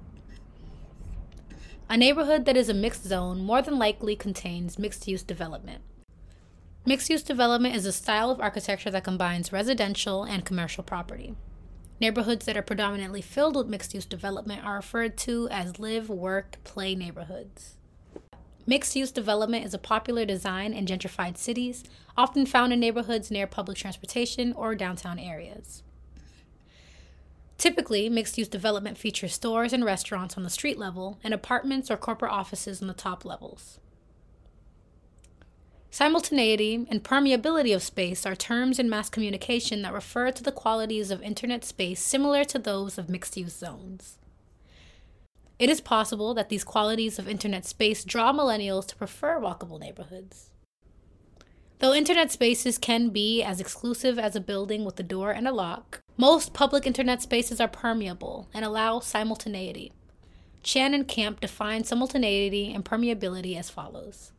A 1.87 1.97
neighborhood 1.97 2.45
that 2.45 2.57
is 2.57 2.67
a 2.67 2.73
mixed 2.73 3.03
zone 3.03 3.43
more 3.43 3.61
than 3.61 3.77
likely 3.77 4.15
contains 4.15 4.79
mixed 4.79 5.07
use 5.07 5.21
development. 5.21 5.83
Mixed 6.83 7.11
use 7.11 7.21
development 7.21 7.75
is 7.75 7.85
a 7.85 7.91
style 7.91 8.31
of 8.31 8.41
architecture 8.41 8.89
that 8.89 9.03
combines 9.03 9.53
residential 9.53 10.23
and 10.23 10.43
commercial 10.43 10.83
property. 10.83 11.35
Neighborhoods 11.99 12.45
that 12.45 12.57
are 12.57 12.61
predominantly 12.61 13.21
filled 13.21 13.55
with 13.55 13.67
mixed 13.67 13.93
use 13.93 14.05
development 14.05 14.65
are 14.65 14.75
referred 14.75 15.17
to 15.19 15.47
as 15.49 15.79
live, 15.79 16.09
work, 16.09 16.57
play 16.65 16.93
neighborhoods. 16.93 17.75
Mixed 18.67 18.95
use 18.95 19.11
development 19.11 19.65
is 19.65 19.73
a 19.73 19.79
popular 19.79 20.25
design 20.25 20.73
in 20.73 20.85
gentrified 20.85 21.37
cities, 21.37 21.83
often 22.17 22.45
found 22.45 22.73
in 22.73 22.79
neighborhoods 22.79 23.31
near 23.31 23.47
public 23.47 23.77
transportation 23.77 24.51
or 24.53 24.75
downtown 24.75 25.19
areas. 25.19 25.83
Typically, 27.57 28.09
mixed 28.09 28.37
use 28.37 28.49
development 28.49 28.97
features 28.97 29.33
stores 29.33 29.71
and 29.71 29.85
restaurants 29.85 30.35
on 30.35 30.43
the 30.43 30.49
street 30.49 30.77
level 30.77 31.17
and 31.23 31.33
apartments 31.33 31.89
or 31.89 31.95
corporate 31.95 32.31
offices 32.31 32.81
on 32.81 32.87
the 32.89 32.93
top 32.93 33.23
levels. 33.23 33.79
Simultaneity 35.95 36.85
and 36.89 37.05
permeability 37.05 37.73
of 37.73 37.81
space 37.81 38.25
are 38.25 38.35
terms 38.35 38.79
in 38.79 38.89
mass 38.89 39.09
communication 39.09 39.81
that 39.83 39.93
refer 39.93 40.29
to 40.29 40.43
the 40.43 40.51
qualities 40.51 41.09
of 41.09 41.21
internet 41.21 41.63
space 41.63 42.01
similar 42.01 42.43
to 42.43 42.59
those 42.59 42.97
of 42.97 43.07
mixed 43.07 43.37
use 43.37 43.55
zones. 43.55 44.17
It 45.57 45.69
is 45.69 45.79
possible 45.79 46.33
that 46.33 46.49
these 46.49 46.65
qualities 46.65 47.17
of 47.17 47.29
internet 47.29 47.63
space 47.65 48.03
draw 48.03 48.33
millennials 48.33 48.85
to 48.87 48.95
prefer 48.97 49.39
walkable 49.39 49.79
neighborhoods. 49.79 50.49
Though 51.79 51.93
internet 51.93 52.29
spaces 52.29 52.77
can 52.77 53.07
be 53.07 53.41
as 53.41 53.61
exclusive 53.61 54.19
as 54.19 54.35
a 54.35 54.41
building 54.41 54.83
with 54.83 54.99
a 54.99 55.03
door 55.03 55.31
and 55.31 55.47
a 55.47 55.53
lock, 55.53 56.01
most 56.17 56.51
public 56.51 56.85
internet 56.85 57.21
spaces 57.21 57.61
are 57.61 57.69
permeable 57.69 58.49
and 58.53 58.65
allow 58.65 58.99
simultaneity. 58.99 59.93
Chan 60.61 60.93
and 60.93 61.07
Camp 61.07 61.39
define 61.39 61.85
simultaneity 61.85 62.73
and 62.73 62.83
permeability 62.83 63.57
as 63.57 63.69
follows 63.69 64.33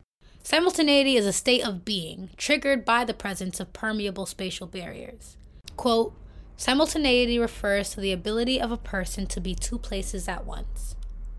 Simultaneity 0.48 1.16
is 1.16 1.26
a 1.26 1.32
state 1.32 1.66
of 1.66 1.84
being 1.84 2.30
triggered 2.36 2.84
by 2.84 3.04
the 3.04 3.12
presence 3.12 3.58
of 3.58 3.72
permeable 3.72 4.26
spatial 4.26 4.68
barriers. 4.68 5.36
Quote, 5.76 6.14
Simultaneity 6.56 7.36
refers 7.36 7.90
to 7.90 8.00
the 8.00 8.12
ability 8.12 8.60
of 8.60 8.70
a 8.70 8.76
person 8.76 9.26
to 9.26 9.40
be 9.40 9.56
two 9.56 9.76
places 9.76 10.28
at 10.28 10.46
once, 10.46 10.94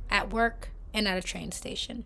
at 0.09 0.33
work 0.33 0.71
and 0.93 1.07
at 1.07 1.17
a 1.17 1.21
train 1.21 1.53
station. 1.53 2.03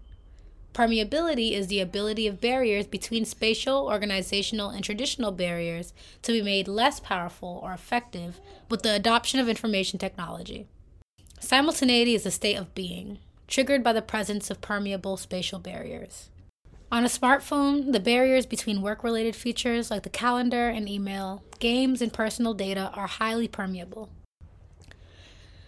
Permeability 0.75 1.53
is 1.53 1.65
the 1.65 1.79
ability 1.79 2.27
of 2.27 2.39
barriers 2.39 2.85
between 2.85 3.25
spatial, 3.25 3.87
organizational, 3.87 4.69
and 4.69 4.83
traditional 4.83 5.31
barriers 5.31 5.93
to 6.21 6.31
be 6.31 6.43
made 6.43 6.67
less 6.67 6.99
powerful 6.99 7.61
or 7.63 7.73
effective 7.73 8.39
with 8.69 8.83
the 8.83 8.93
adoption 8.93 9.39
of 9.39 9.49
information 9.49 9.97
technology. 9.97 10.67
Simultaneity 11.39 12.13
is 12.13 12.27
a 12.27 12.31
state 12.31 12.57
of 12.57 12.75
being, 12.75 13.17
triggered 13.47 13.83
by 13.83 13.91
the 13.91 14.03
presence 14.03 14.51
of 14.51 14.61
permeable 14.61 15.17
spatial 15.17 15.57
barriers. 15.57 16.29
On 16.91 17.06
a 17.06 17.08
smartphone, 17.08 17.93
the 17.93 18.01
barriers 18.01 18.45
between 18.45 18.82
work 18.82 19.01
related 19.01 19.34
features 19.34 19.89
like 19.89 20.04
the 20.04 20.10
calendar 20.10 20.67
and 20.67 20.89
email, 20.89 21.41
games, 21.60 22.01
and 22.01 22.12
personal 22.12 22.54
data 22.54 22.91
are 22.93 23.08
highly 23.08 23.47
permeable. 23.47 24.10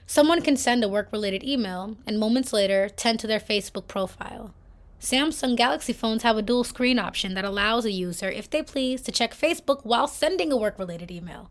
Someone 0.06 0.42
can 0.42 0.58
send 0.58 0.84
a 0.84 0.90
work 0.90 1.08
related 1.14 1.42
email 1.42 1.96
and 2.06 2.20
moments 2.20 2.52
later 2.52 2.90
tend 2.90 3.22
to 3.22 3.28
their 3.28 3.40
Facebook 3.40 3.88
profile. 3.88 4.54
Samsung 5.00 5.56
Galaxy 5.56 5.94
phones 5.94 6.24
have 6.24 6.38
a 6.38 6.42
dual 6.42 6.66
screen 6.66 7.00
option 7.00 7.36
that 7.36 7.46
allows 7.46 7.86
a 7.86 7.92
user, 7.92 8.30
if 8.30 8.50
they 8.50 8.62
please, 8.62 9.02
to 9.04 9.12
check 9.12 9.34
Facebook 9.34 9.86
while 9.86 10.10
sending 10.10 10.52
a 10.52 10.58
work 10.58 10.78
related 10.78 11.10
email. 11.10 11.50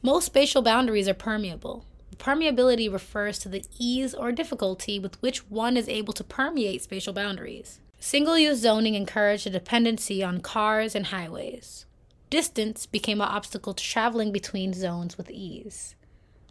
Most 0.00 0.24
spatial 0.24 0.62
boundaries 0.62 1.08
are 1.08 1.14
permeable. 1.14 1.84
Permeability 2.16 2.90
refers 2.90 3.38
to 3.40 3.50
the 3.50 3.64
ease 3.78 4.14
or 4.14 4.32
difficulty 4.32 4.98
with 4.98 5.20
which 5.20 5.50
one 5.50 5.76
is 5.76 5.90
able 5.90 6.14
to 6.14 6.24
permeate 6.24 6.82
spatial 6.82 7.12
boundaries. 7.12 7.80
Single 8.00 8.38
use 8.38 8.60
zoning 8.60 8.94
encouraged 8.94 9.46
a 9.48 9.50
dependency 9.50 10.22
on 10.22 10.40
cars 10.40 10.94
and 10.94 11.06
highways. 11.06 11.84
Distance 12.30 12.86
became 12.86 13.20
an 13.20 13.28
obstacle 13.28 13.74
to 13.74 13.82
traveling 13.82 14.30
between 14.30 14.72
zones 14.72 15.18
with 15.18 15.30
ease. 15.30 15.96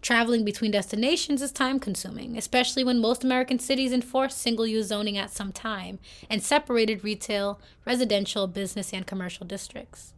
Traveling 0.02 0.44
between 0.44 0.72
destinations 0.72 1.42
is 1.42 1.52
time 1.54 1.80
consuming, 1.80 2.38
especially 2.38 2.84
when 2.84 3.00
most 3.00 3.24
American 3.24 3.60
cities 3.60 3.94
enforced 3.94 4.38
single 4.38 4.68
use 4.68 4.88
zoning 4.88 5.18
at 5.18 5.32
some 5.32 5.54
time 5.54 6.00
and 6.30 6.44
separated 6.44 7.04
retail, 7.04 7.60
residential, 7.86 8.46
business, 8.48 8.94
and 8.94 9.08
commercial 9.08 9.46
districts. 9.46 10.14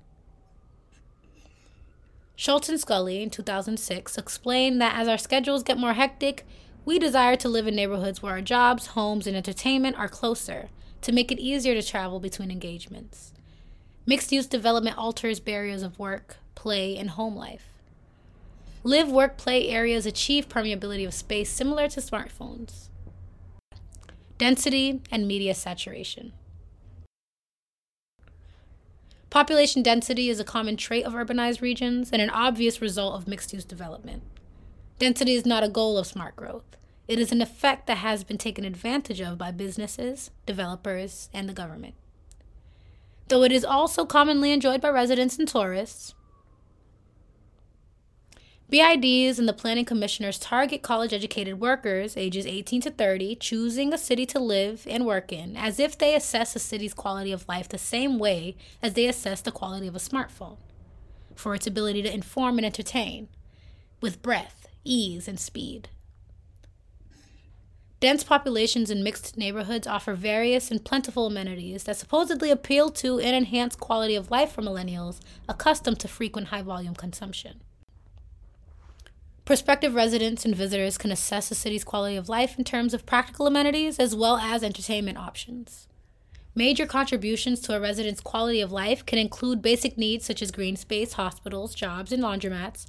Schultz 2.36 2.70
and 2.70 2.80
Scully 2.80 3.22
in 3.22 3.30
2006 3.30 4.18
explained 4.18 4.82
that 4.82 4.98
as 4.98 5.08
our 5.08 5.18
schedules 5.18 5.64
get 5.64 5.78
more 5.78 5.94
hectic, 5.94 6.46
we 6.86 6.98
desire 6.98 7.36
to 7.36 7.50
live 7.50 7.68
in 7.68 7.76
neighborhoods 7.76 8.24
where 8.24 8.34
our 8.34 8.42
jobs, 8.42 8.88
homes, 8.88 9.28
and 9.28 9.38
entertainment 9.38 9.98
are 9.98 10.10
closer 10.10 10.70
to 11.02 11.12
make 11.12 11.32
it 11.32 11.40
easier 11.40 11.74
to 11.74 11.88
travel 11.88 12.20
between 12.20 12.52
engagements. 12.52 13.34
Mixed 14.06 14.32
use 14.32 14.48
development 14.48 14.98
alters 14.98 15.40
barriers 15.40 15.84
of 15.84 16.00
work, 16.00 16.38
play, 16.56 16.98
and 16.98 17.12
home 17.12 17.36
life. 17.36 17.66
Live, 18.84 19.12
work, 19.12 19.38
play 19.38 19.68
areas 19.70 20.06
achieve 20.06 20.50
permeability 20.50 21.06
of 21.06 21.14
space 21.14 21.50
similar 21.50 21.88
to 21.90 22.00
smartphones. 22.00 22.88
Density 24.38 25.02
and 25.12 25.28
media 25.28 25.54
saturation. 25.54 26.32
Population 29.30 29.84
density 29.84 30.30
is 30.30 30.40
a 30.40 30.44
common 30.44 30.76
trait 30.76 31.06
of 31.06 31.14
urbanized 31.14 31.62
regions 31.62 32.10
and 32.12 32.22
an 32.22 32.32
obvious 32.32 32.82
result 32.82 33.16
of 33.16 33.28
mixed 33.28 33.54
use 33.54 33.66
development. 33.66 34.24
Density 34.98 35.36
is 35.36 35.46
not 35.46 35.64
a 35.64 35.70
goal 35.70 35.98
of 35.98 36.08
smart 36.08 36.36
growth. 36.36 36.78
It 37.10 37.18
is 37.18 37.32
an 37.32 37.42
effect 37.42 37.88
that 37.88 37.98
has 37.98 38.24
been 38.24 38.38
taken 38.38 38.64
advantage 38.64 39.20
of 39.20 39.40
by 39.40 39.50
businesses, 39.50 40.30
developers, 40.46 41.28
and 41.34 41.50
the 41.50 41.54
government. 41.54 41.96
Though 43.30 43.42
it 43.42 43.52
is 43.52 43.66
also 43.66 44.06
commonly 44.06 44.52
enjoyed 44.52 44.80
by 44.80 44.90
residents 44.90 45.40
and 45.40 45.48
tourists, 45.48 46.14
BIDs 48.70 49.40
and 49.40 49.48
the 49.48 49.54
planning 49.54 49.86
commissioners 49.86 50.38
target 50.38 50.84
college 50.84 51.12
educated 51.12 51.60
workers 51.60 52.16
ages 52.16 52.46
18 52.46 52.82
to 52.82 52.92
30 52.92 53.36
choosing 53.38 53.92
a 53.92 53.98
city 53.98 54.28
to 54.28 54.40
live 54.40 54.86
and 54.88 55.08
work 55.08 55.34
in 55.34 55.58
as 55.58 55.80
if 55.80 55.98
they 55.98 56.14
assess 56.14 56.56
a 56.56 56.60
city's 56.60 56.94
quality 56.94 57.32
of 57.32 57.48
life 57.50 57.68
the 57.68 57.80
same 57.80 58.20
way 58.20 58.56
as 58.84 58.94
they 58.94 59.08
assess 59.08 59.42
the 59.42 59.52
quality 59.52 59.88
of 59.88 59.96
a 59.96 60.00
smartphone 60.00 60.58
for 61.34 61.56
its 61.56 61.66
ability 61.66 62.04
to 62.04 62.14
inform 62.14 62.60
and 62.60 62.66
entertain 62.68 63.30
with 64.00 64.22
breadth, 64.22 64.68
ease, 64.84 65.28
and 65.28 65.40
speed. 65.40 65.90
Dense 68.00 68.24
populations 68.24 68.90
in 68.90 69.04
mixed 69.04 69.38
neighborhoods 69.38 69.86
offer 69.86 70.14
various 70.14 70.72
and 70.72 70.86
plentiful 70.86 71.28
amenities 71.28 71.84
that 71.84 71.98
supposedly 71.98 72.50
appeal 72.50 72.90
to 72.92 73.20
and 73.20 73.36
enhance 73.36 73.76
quality 73.76 74.16
of 74.16 74.32
life 74.32 74.54
for 74.54 74.62
millennials 74.62 75.20
accustomed 75.50 76.00
to 76.00 76.08
frequent 76.08 76.48
high 76.48 76.62
volume 76.62 76.96
consumption. 76.96 77.60
Prospective 79.44 79.96
residents 79.96 80.46
and 80.46 80.56
visitors 80.56 80.98
can 80.98 81.12
assess 81.12 81.52
a 81.52 81.56
city's 81.56 81.84
quality 81.84 82.16
of 82.16 82.30
life 82.30 82.58
in 82.58 82.64
terms 82.64 82.94
of 82.94 83.06
practical 83.06 83.48
amenities 83.48 84.00
as 84.00 84.16
well 84.16 84.38
as 84.38 84.64
entertainment 84.64 85.18
options. 85.18 85.88
Major 86.56 86.86
contributions 86.86 87.60
to 87.62 87.76
a 87.76 87.80
resident's 87.80 88.22
quality 88.22 88.62
of 88.62 88.72
life 88.72 89.06
can 89.06 89.20
include 89.20 89.62
basic 89.62 89.98
needs 89.98 90.26
such 90.26 90.42
as 90.42 90.52
green 90.52 90.76
space, 90.76 91.14
hospitals, 91.14 91.76
jobs, 91.76 92.12
and 92.12 92.24
laundromats, 92.24 92.86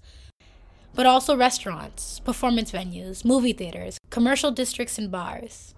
but 0.95 1.07
also 1.07 1.37
restaurants, 1.37 2.21
performance 2.21 2.73
venues, 2.73 3.25
movie 3.25 3.53
theaters, 3.53 3.99
commercial 4.11 4.51
districts, 4.51 4.99
and 4.99 5.11
bars. 5.11 5.75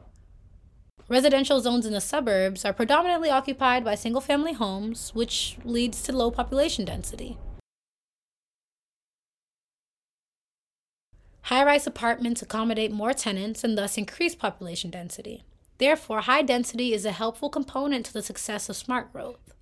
Residential 1.09 1.61
zones 1.61 1.85
in 1.85 1.93
the 1.93 2.01
suburbs 2.01 2.65
are 2.65 2.73
predominantly 2.73 3.29
occupied 3.29 3.85
by 3.85 3.95
single 3.95 4.21
family 4.21 4.53
homes, 4.53 5.11
which 5.15 5.59
leads 5.65 6.03
to 6.03 6.13
low 6.13 6.31
population 6.31 6.85
density. 6.85 7.37
High 11.43 11.65
rise 11.65 11.87
apartments 11.87 12.41
accommodate 12.41 12.93
more 12.93 13.13
tenants 13.13 13.63
and 13.65 13.77
thus 13.77 13.99
increase 13.99 14.35
population 14.35 14.91
density. 14.91 15.43
Therefore, 15.79 16.23
high 16.23 16.43
density 16.43 16.95
is 16.95 17.05
a 17.05 17.13
helpful 17.13 17.51
component 17.51 18.07
to 18.07 18.13
the 18.13 18.23
success 18.23 18.69
of 18.69 18.77
smart 18.77 19.13
growth. 19.13 19.53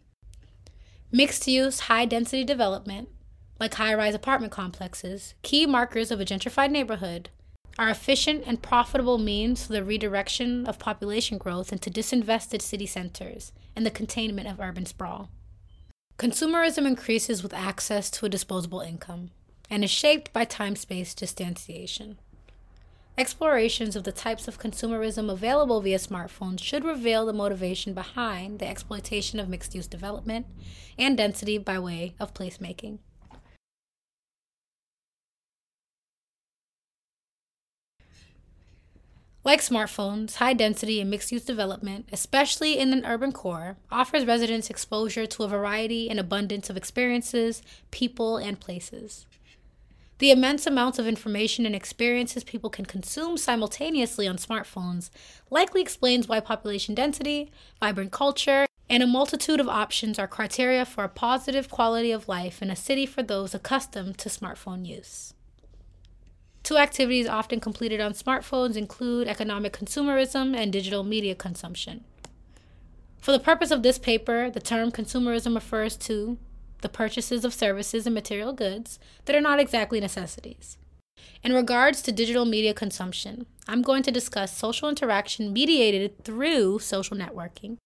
Mixed 1.11 1.49
use, 1.49 1.81
high 1.81 2.05
density 2.05 2.45
development 2.45 3.09
like 3.61 3.75
high 3.75 3.95
rise 3.95 4.15
apartment 4.15 4.51
complexes, 4.51 5.35
key 5.43 5.67
markers 5.67 6.11
of 6.11 6.21
a 6.21 6.25
gentrified 6.25 6.71
neighborhood, 6.71 7.29
are 7.79 7.91
efficient 7.91 8.43
and 8.47 8.63
profitable 8.63 9.19
means 9.19 9.67
for 9.67 9.73
the 9.75 9.85
redirection 9.85 10.67
of 10.67 10.79
population 10.79 11.39
growth 11.39 11.73
into 11.73 11.91
disinvested 11.91 12.61
city 12.61 12.87
centers 12.87 13.53
and 13.77 13.87
the 13.87 13.91
containment 13.91 14.49
of 14.49 14.59
urban 14.61 14.87
sprawl. 14.87 15.31
Consumerism 16.19 16.87
increases 16.87 17.43
with 17.43 17.55
access 17.55 18.11
to 18.11 18.27
a 18.27 18.31
disposable 18.31 18.81
income 18.81 19.31
and 19.71 19.85
is 19.85 19.91
shaped 19.91 20.33
by 20.33 20.45
time 20.45 20.75
space 20.75 21.15
distanciation. 21.15 22.19
Explorations 23.17 23.97
of 23.97 24.05
the 24.05 24.13
types 24.13 24.49
of 24.49 24.59
consumerism 24.59 25.31
available 25.31 25.81
via 25.81 25.99
smartphones 25.99 26.63
should 26.63 26.85
reveal 26.85 27.27
the 27.27 27.33
motivation 27.33 27.93
behind 27.93 28.59
the 28.59 28.69
exploitation 28.69 29.39
of 29.39 29.49
mixed 29.49 29.75
use 29.75 29.87
development 29.87 30.47
and 30.99 31.17
density 31.17 31.59
by 31.59 31.79
way 31.79 32.15
of 32.19 32.35
placemaking. 32.35 32.99
Like 39.43 39.61
smartphones, 39.61 40.35
high 40.35 40.53
density 40.53 41.01
and 41.01 41.09
mixed 41.09 41.33
use 41.33 41.45
development, 41.45 42.09
especially 42.13 42.79
in 42.79 42.93
an 42.93 43.07
urban 43.07 43.33
core, 43.33 43.79
offers 43.91 44.27
residents 44.27 44.69
exposure 44.69 45.27
to 45.27 45.45
a 45.45 45.49
variety 45.49 46.11
and 46.11 46.21
abundance 46.21 46.69
of 46.69 46.77
experiences, 46.77 47.63
people, 47.91 48.37
and 48.37 48.61
places. 48.61 49.25
The 50.19 50.31
immense 50.31 50.67
amounts 50.67 50.99
of 50.99 51.07
information 51.07 51.65
and 51.65 51.75
experiences 51.75 52.45
people 52.45 52.69
can 52.69 52.85
consume 52.85 53.39
simultaneously 53.39 54.29
on 54.29 54.37
smartphones 54.37 55.09
likely 55.49 55.81
explains 55.81 56.29
why 56.29 56.41
population 56.41 56.95
density, 56.95 57.51
vibrant 57.81 58.13
culture, 58.13 58.67
and 58.91 59.03
a 59.03 59.07
multitude 59.07 59.61
of 59.61 59.69
options 59.69 60.19
are 60.19 60.29
criteria 60.29 60.85
for 60.85 61.05
a 61.05 61.09
positive 61.09 61.71
quality 61.71 62.13
of 62.13 62.29
life 62.29 62.61
in 62.61 62.69
a 62.69 62.77
city 62.77 63.07
for 63.07 63.23
those 63.23 63.55
accustomed 63.55 64.19
to 64.19 64.29
smartphone 64.29 64.85
use. 64.85 65.33
Two 66.63 66.77
activities 66.77 67.27
often 67.27 67.61
completed 67.61 68.01
on 68.01 68.13
smartphones 68.13 68.77
include 68.77 69.27
economic 69.29 69.73
consumerism 69.73 70.57
and 70.57 70.73
digital 70.73 71.03
media 71.03 71.35
consumption. 71.35 72.05
For 73.21 73.33
the 73.33 73.39
purpose 73.39 73.71
of 73.71 73.83
this 73.83 73.99
paper, 73.99 74.51
the 74.51 74.61
term 74.61 74.91
consumerism 74.91 75.55
refers 75.55 75.97
to 75.99 76.39
the 76.81 76.89
purchases 76.89 77.45
of 77.45 77.53
services 77.53 78.07
and 78.07 78.15
material 78.15 78.53
goods 78.53 78.99
that 79.25 79.37
are 79.37 79.41
not 79.41 79.61
exactly 79.61 80.01
necessities. 80.01 80.79
In 81.43 81.53
regards 81.53 82.03
to 82.03 82.13
digital 82.13 82.45
media 82.45 82.73
consumption, 82.73 83.47
I'm 83.69 83.83
going 83.83 84.03
to 84.05 84.11
discuss 84.11 84.57
social 84.57 84.89
interaction 84.89 85.53
mediated 85.53 86.25
through 86.25 86.79
social 86.79 87.17
networking. 87.17 87.77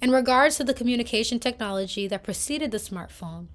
In 0.00 0.10
regards 0.10 0.56
to 0.56 0.64
the 0.64 0.74
communication 0.74 1.38
technology 1.38 2.06
that 2.08 2.24
preceded 2.24 2.70
the 2.70 2.78
smartphone, 2.78 3.46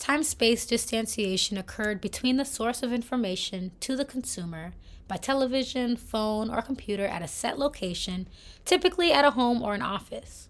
time 0.00 0.22
space 0.22 0.64
distanciation 0.64 1.58
occurred 1.58 2.00
between 2.00 2.38
the 2.38 2.44
source 2.44 2.82
of 2.82 2.92
information 2.92 3.70
to 3.80 3.94
the 3.94 4.04
consumer 4.04 4.72
by 5.06 5.16
television, 5.16 5.94
phone, 5.94 6.50
or 6.50 6.62
computer 6.62 7.04
at 7.04 7.22
a 7.22 7.28
set 7.28 7.58
location, 7.58 8.26
typically 8.64 9.12
at 9.12 9.26
a 9.26 9.32
home 9.32 9.62
or 9.62 9.74
an 9.74 9.82
office. 9.82 10.48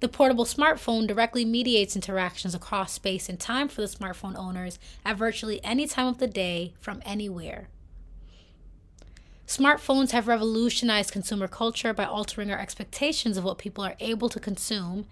The 0.00 0.08
portable 0.08 0.44
smartphone 0.44 1.06
directly 1.06 1.44
mediates 1.44 1.94
interactions 1.94 2.54
across 2.54 2.92
space 2.92 3.28
and 3.28 3.38
time 3.38 3.68
for 3.68 3.80
the 3.80 3.86
smartphone 3.86 4.36
owners 4.36 4.78
at 5.04 5.16
virtually 5.16 5.62
any 5.64 5.86
time 5.86 6.08
of 6.08 6.18
the 6.18 6.26
day 6.26 6.74
from 6.80 7.00
anywhere. 7.06 7.68
Smartphones 9.46 10.10
have 10.10 10.26
revolutionized 10.26 11.12
consumer 11.12 11.46
culture 11.46 11.94
by 11.94 12.04
altering 12.04 12.50
our 12.50 12.58
expectations 12.58 13.36
of 13.36 13.44
what 13.44 13.58
people 13.58 13.84
are 13.84 13.94
able 14.00 14.28
to 14.28 14.40
consume 14.40 15.06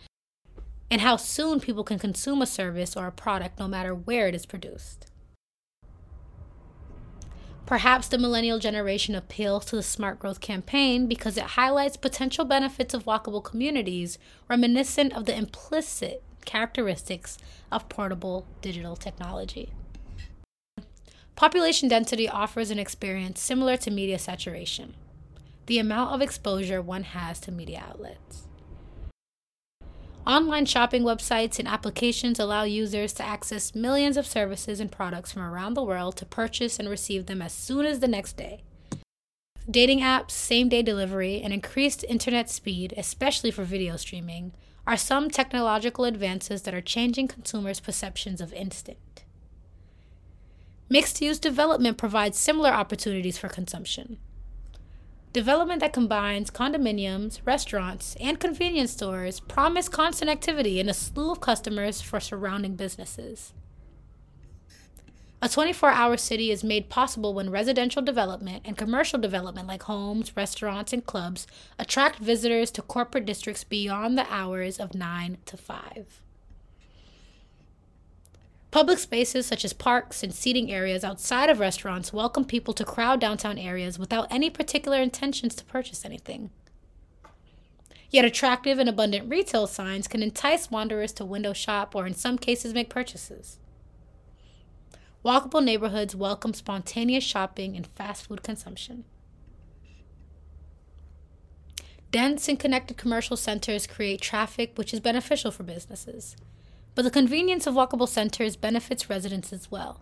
and 0.90 1.00
how 1.00 1.16
soon 1.16 1.60
people 1.60 1.84
can 1.84 1.98
consume 1.98 2.42
a 2.42 2.46
service 2.46 2.96
or 2.96 3.06
a 3.06 3.12
product 3.12 3.58
no 3.58 3.66
matter 3.68 3.94
where 3.94 4.28
it 4.28 4.34
is 4.34 4.46
produced. 4.46 5.06
Perhaps 7.66 8.08
the 8.08 8.18
millennial 8.18 8.58
generation 8.58 9.14
appeals 9.14 9.64
to 9.66 9.76
the 9.76 9.82
Smart 9.82 10.18
Growth 10.18 10.40
campaign 10.40 11.06
because 11.06 11.38
it 11.38 11.44
highlights 11.44 11.96
potential 11.96 12.44
benefits 12.44 12.92
of 12.92 13.04
walkable 13.04 13.42
communities 13.42 14.18
reminiscent 14.48 15.14
of 15.14 15.24
the 15.24 15.34
implicit 15.36 16.22
characteristics 16.44 17.38
of 17.72 17.88
portable 17.88 18.46
digital 18.60 18.96
technology. 18.96 19.72
Population 21.36 21.88
density 21.88 22.28
offers 22.28 22.70
an 22.70 22.78
experience 22.78 23.40
similar 23.40 23.76
to 23.78 23.90
media 23.90 24.18
saturation, 24.18 24.94
the 25.66 25.78
amount 25.78 26.12
of 26.12 26.20
exposure 26.20 26.82
one 26.82 27.02
has 27.02 27.40
to 27.40 27.50
media 27.50 27.82
outlets. 27.88 28.46
Online 30.26 30.64
shopping 30.64 31.02
websites 31.02 31.58
and 31.58 31.68
applications 31.68 32.40
allow 32.40 32.62
users 32.62 33.12
to 33.12 33.22
access 33.22 33.74
millions 33.74 34.16
of 34.16 34.26
services 34.26 34.80
and 34.80 34.90
products 34.90 35.32
from 35.32 35.42
around 35.42 35.74
the 35.74 35.82
world 35.82 36.16
to 36.16 36.24
purchase 36.24 36.78
and 36.78 36.88
receive 36.88 37.26
them 37.26 37.42
as 37.42 37.52
soon 37.52 37.84
as 37.84 38.00
the 38.00 38.08
next 38.08 38.34
day. 38.34 38.62
Dating 39.70 40.00
apps, 40.00 40.30
same 40.30 40.70
day 40.70 40.80
delivery, 40.80 41.42
and 41.42 41.52
increased 41.52 42.04
internet 42.04 42.48
speed, 42.48 42.94
especially 42.96 43.50
for 43.50 43.64
video 43.64 43.96
streaming, 43.96 44.52
are 44.86 44.96
some 44.96 45.28
technological 45.28 46.06
advances 46.06 46.62
that 46.62 46.74
are 46.74 46.80
changing 46.80 47.28
consumers' 47.28 47.80
perceptions 47.80 48.40
of 48.40 48.52
instant. 48.54 49.24
Mixed 50.88 51.20
use 51.20 51.38
development 51.38 51.98
provides 51.98 52.38
similar 52.38 52.70
opportunities 52.70 53.36
for 53.36 53.48
consumption. 53.48 54.18
Development 55.34 55.80
that 55.80 55.92
combines 55.92 56.48
condominiums, 56.48 57.40
restaurants, 57.44 58.14
and 58.20 58.38
convenience 58.38 58.92
stores 58.92 59.40
promise 59.40 59.88
constant 59.88 60.30
activity 60.30 60.78
and 60.78 60.88
a 60.88 60.94
slew 60.94 61.32
of 61.32 61.40
customers 61.40 62.00
for 62.00 62.20
surrounding 62.20 62.76
businesses. 62.76 63.52
A 65.42 65.48
24 65.48 65.90
hour 65.90 66.16
city 66.16 66.52
is 66.52 66.62
made 66.62 66.88
possible 66.88 67.34
when 67.34 67.50
residential 67.50 68.00
development 68.00 68.62
and 68.64 68.78
commercial 68.78 69.18
development, 69.18 69.66
like 69.66 69.82
homes, 69.82 70.36
restaurants, 70.36 70.92
and 70.92 71.04
clubs, 71.04 71.48
attract 71.80 72.20
visitors 72.20 72.70
to 72.70 72.80
corporate 72.80 73.26
districts 73.26 73.64
beyond 73.64 74.16
the 74.16 74.32
hours 74.32 74.78
of 74.78 74.94
9 74.94 75.38
to 75.46 75.56
5. 75.56 76.22
Public 78.74 78.98
spaces 78.98 79.46
such 79.46 79.64
as 79.64 79.72
parks 79.72 80.24
and 80.24 80.34
seating 80.34 80.72
areas 80.72 81.04
outside 81.04 81.48
of 81.48 81.60
restaurants 81.60 82.12
welcome 82.12 82.44
people 82.44 82.74
to 82.74 82.84
crowd 82.84 83.20
downtown 83.20 83.56
areas 83.56 84.00
without 84.00 84.26
any 84.32 84.50
particular 84.50 85.00
intentions 85.00 85.54
to 85.54 85.64
purchase 85.64 86.04
anything. 86.04 86.50
Yet 88.10 88.24
attractive 88.24 88.80
and 88.80 88.88
abundant 88.88 89.30
retail 89.30 89.68
signs 89.68 90.08
can 90.08 90.24
entice 90.24 90.72
wanderers 90.72 91.12
to 91.12 91.24
window 91.24 91.52
shop 91.52 91.94
or, 91.94 92.04
in 92.04 92.14
some 92.14 92.36
cases, 92.36 92.74
make 92.74 92.90
purchases. 92.90 93.60
Walkable 95.24 95.62
neighborhoods 95.62 96.16
welcome 96.16 96.52
spontaneous 96.52 97.22
shopping 97.22 97.76
and 97.76 97.86
fast 97.86 98.26
food 98.26 98.42
consumption. 98.42 99.04
Dense 102.10 102.48
and 102.48 102.58
connected 102.58 102.96
commercial 102.96 103.36
centers 103.36 103.86
create 103.86 104.20
traffic 104.20 104.72
which 104.74 104.92
is 104.92 104.98
beneficial 104.98 105.52
for 105.52 105.62
businesses 105.62 106.34
but 106.94 107.02
the 107.02 107.10
convenience 107.10 107.66
of 107.66 107.74
walkable 107.74 108.08
centers 108.08 108.56
benefits 108.56 109.10
residents 109.10 109.52
as 109.52 109.70
well. 109.70 110.00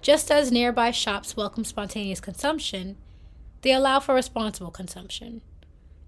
Just 0.00 0.30
as 0.30 0.52
nearby 0.52 0.90
shops 0.90 1.36
welcome 1.36 1.64
spontaneous 1.64 2.20
consumption, 2.20 2.96
they 3.62 3.72
allow 3.72 4.00
for 4.00 4.14
responsible 4.14 4.70
consumption. 4.70 5.40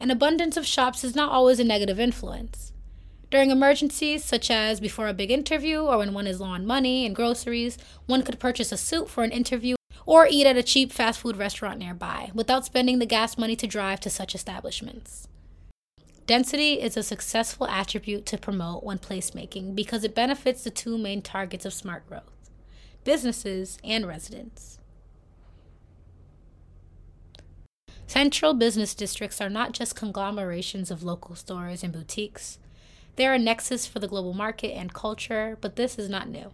An 0.01 0.11
abundance 0.11 0.57
of 0.57 0.67
shops 0.67 1.03
is 1.03 1.17
not 1.17 1.33
always 1.33 1.59
a 1.59 1.65
negative 1.65 1.99
influence. 1.99 2.73
During 3.31 3.51
emergencies, 3.51 4.25
such 4.25 4.51
as 4.51 4.81
before 4.81 5.09
a 5.09 5.15
big 5.15 5.31
interview 5.31 5.81
or 5.81 5.99
when 5.99 6.15
one 6.15 6.27
is 6.27 6.41
low 6.41 6.47
on 6.47 6.65
money 6.65 7.05
and 7.05 7.15
groceries, 7.15 7.77
one 8.07 8.23
could 8.23 8.39
purchase 8.39 8.73
a 8.73 8.77
suit 8.77 9.11
for 9.11 9.23
an 9.23 9.33
interview 9.33 9.77
or 10.07 10.27
eat 10.31 10.47
at 10.47 10.57
a 10.57 10.63
cheap 10.63 10.91
fast 10.91 11.21
food 11.21 11.37
restaurant 11.37 11.79
nearby 11.79 12.31
without 12.33 12.65
spending 12.65 12.99
the 12.99 13.07
gas 13.07 13.37
money 13.37 13.55
to 13.57 13.67
drive 13.67 14.01
to 14.01 14.09
such 14.09 14.35
establishments. 14.35 15.29
Density 16.29 16.75
is 16.75 16.95
a 16.95 17.03
successful 17.03 17.67
attribute 17.69 18.27
to 18.27 18.37
promote 18.37 18.85
when 18.85 18.99
placemaking 18.99 19.75
because 19.75 20.05
it 20.05 20.15
benefits 20.15 20.63
the 20.63 20.69
two 20.69 20.99
main 20.99 21.23
targets 21.23 21.65
of 21.65 21.73
smart 21.73 22.07
growth 22.07 22.51
businesses 23.03 23.79
and 23.83 24.07
residents. 24.07 24.79
Central 28.07 28.53
business 28.53 28.95
districts 28.95 29.41
are 29.41 29.49
not 29.49 29.73
just 29.73 29.97
conglomerations 29.97 30.91
of 30.91 31.03
local 31.03 31.35
stores 31.35 31.83
and 31.83 31.95
boutiques. 31.95 32.59
They 33.17 33.27
are 33.27 33.35
a 33.35 33.39
nexus 33.39 33.87
for 33.87 33.99
the 33.99 34.09
global 34.09 34.35
market 34.35 34.77
and 34.77 34.93
culture, 34.93 35.57
but 35.63 35.77
this 35.77 35.99
is 35.99 36.11
not 36.11 36.29
new. 36.29 36.53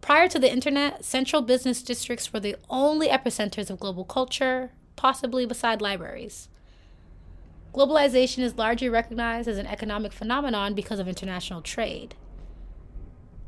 Prior 0.00 0.28
to 0.28 0.38
the 0.38 0.50
internet, 0.50 1.04
central 1.04 1.42
business 1.42 1.82
districts 1.82 2.32
were 2.32 2.40
the 2.40 2.56
only 2.70 3.08
epicenters 3.08 3.68
of 3.68 3.80
global 3.80 4.06
culture, 4.06 4.70
possibly 4.96 5.44
beside 5.44 5.82
libraries. 5.82 6.48
Globalization 7.72 8.40
is 8.40 8.58
largely 8.58 8.88
recognized 8.88 9.48
as 9.48 9.56
an 9.56 9.66
economic 9.66 10.12
phenomenon 10.12 10.74
because 10.74 10.98
of 10.98 11.08
international 11.08 11.62
trade. 11.62 12.14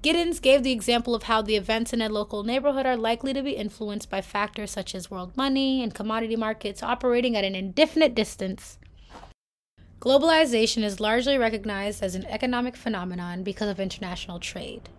Giddens 0.03 0.41
gave 0.41 0.63
the 0.63 0.73
example 0.73 1.15
of 1.15 1.25
how 1.25 1.43
the 1.43 1.57
events 1.57 1.93
in 1.93 2.03
a 2.03 2.09
local 2.09 2.43
neighborhood 2.43 2.87
are 2.87 2.97
likely 2.97 3.33
to 3.33 3.43
be 3.43 3.53
influenced 3.53 4.11
by 4.11 4.21
factors 4.21 4.71
such 4.71 4.95
as 4.95 5.11
world 5.11 5.37
money 5.37 5.83
and 5.83 5.95
commodity 5.95 6.37
markets 6.37 6.83
operating 6.83 7.37
at 7.37 7.45
an 7.45 7.55
indefinite 7.55 8.15
distance. 8.15 8.79
Globalization 10.01 10.83
is 10.83 11.01
largely 11.01 11.39
recognized 11.39 12.03
as 12.03 12.15
an 12.15 12.27
economic 12.27 12.77
phenomenon 12.77 13.43
because 13.43 13.71
of 13.71 13.81
international 13.81 14.39
trade. 14.39 14.91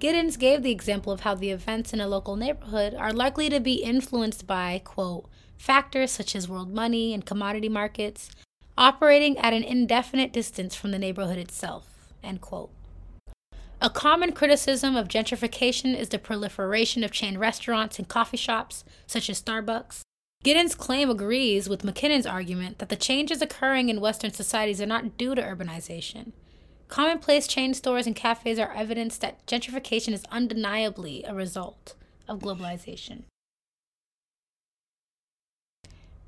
Giddens 0.00 0.38
gave 0.38 0.62
the 0.62 0.72
example 0.72 1.12
of 1.12 1.20
how 1.20 1.34
the 1.34 1.50
events 1.50 1.92
in 1.92 2.00
a 2.00 2.08
local 2.08 2.36
neighborhood 2.36 2.94
are 2.94 3.12
likely 3.12 3.48
to 3.50 3.60
be 3.60 3.74
influenced 3.74 4.46
by, 4.46 4.80
quote, 4.82 5.28
factors 5.62 6.10
such 6.10 6.34
as 6.34 6.48
world 6.48 6.74
money 6.74 7.14
and 7.14 7.24
commodity 7.24 7.68
markets 7.68 8.30
operating 8.76 9.38
at 9.38 9.52
an 9.52 9.62
indefinite 9.62 10.32
distance 10.32 10.74
from 10.74 10.90
the 10.90 10.98
neighborhood 10.98 11.38
itself. 11.38 12.12
A 13.80 13.88
common 13.88 14.32
criticism 14.32 14.96
of 14.96 15.06
gentrification 15.06 15.96
is 15.96 16.08
the 16.08 16.18
proliferation 16.18 17.04
of 17.04 17.12
chain 17.12 17.38
restaurants 17.38 17.98
and 17.98 18.08
coffee 18.08 18.36
shops, 18.36 18.84
such 19.06 19.30
as 19.30 19.40
Starbucks. 19.40 20.00
Giddens' 20.44 20.76
claim 20.76 21.08
agrees 21.08 21.68
with 21.68 21.82
McKinnon's 21.82 22.26
argument 22.26 22.78
that 22.78 22.88
the 22.88 22.96
changes 22.96 23.40
occurring 23.40 23.88
in 23.88 24.00
Western 24.00 24.32
societies 24.32 24.80
are 24.80 24.86
not 24.86 25.16
due 25.16 25.36
to 25.36 25.42
urbanization. 25.42 26.32
Commonplace 26.88 27.46
chain 27.46 27.72
stores 27.72 28.08
and 28.08 28.16
cafes 28.16 28.58
are 28.58 28.72
evidence 28.72 29.16
that 29.18 29.46
gentrification 29.46 30.12
is 30.12 30.24
undeniably 30.32 31.22
a 31.22 31.32
result 31.32 31.94
of 32.28 32.40
globalization. 32.40 33.22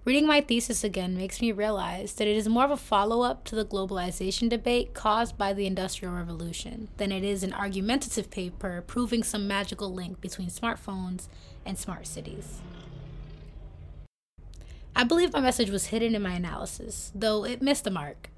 Reading 0.04 0.26
my 0.26 0.42
thesis 0.42 0.84
again 0.84 1.16
makes 1.16 1.40
me 1.40 1.50
realize 1.50 2.12
that 2.14 2.28
it 2.28 2.36
is 2.36 2.46
more 2.46 2.66
of 2.66 2.70
a 2.70 2.76
follow 2.76 3.22
up 3.22 3.42
to 3.44 3.54
the 3.54 3.64
globalization 3.64 4.50
debate 4.50 4.92
caused 4.92 5.38
by 5.38 5.54
the 5.54 5.66
Industrial 5.66 6.12
Revolution 6.12 6.88
than 6.98 7.10
it 7.10 7.24
is 7.24 7.42
an 7.42 7.54
argumentative 7.54 8.30
paper 8.30 8.84
proving 8.86 9.22
some 9.22 9.48
magical 9.48 9.90
link 9.90 10.20
between 10.20 10.48
smartphones 10.48 11.28
and 11.64 11.78
smart 11.78 12.06
cities. 12.06 12.60
I 14.94 15.04
believe 15.04 15.32
my 15.32 15.40
message 15.40 15.70
was 15.70 15.86
hidden 15.86 16.14
in 16.14 16.20
my 16.20 16.34
analysis, 16.34 17.10
though 17.14 17.46
it 17.46 17.62
missed 17.62 17.84
the 17.84 17.90
mark. 17.90 18.28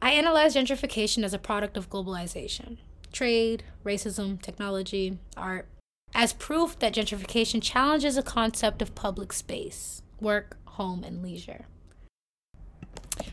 I 0.00 0.12
analyzed 0.12 0.56
gentrification 0.56 1.24
as 1.24 1.34
a 1.34 1.40
product 1.40 1.76
of 1.76 1.90
globalization 1.90 2.78
trade, 3.10 3.64
racism, 3.84 4.40
technology, 4.40 5.18
art 5.36 5.66
as 6.14 6.32
proof 6.32 6.78
that 6.78 6.94
gentrification 6.94 7.60
challenges 7.60 8.16
a 8.16 8.22
concept 8.22 8.80
of 8.80 8.94
public 8.94 9.32
space 9.32 10.02
work, 10.20 10.56
home, 10.64 11.04
and 11.04 11.22
leisure. 11.22 11.66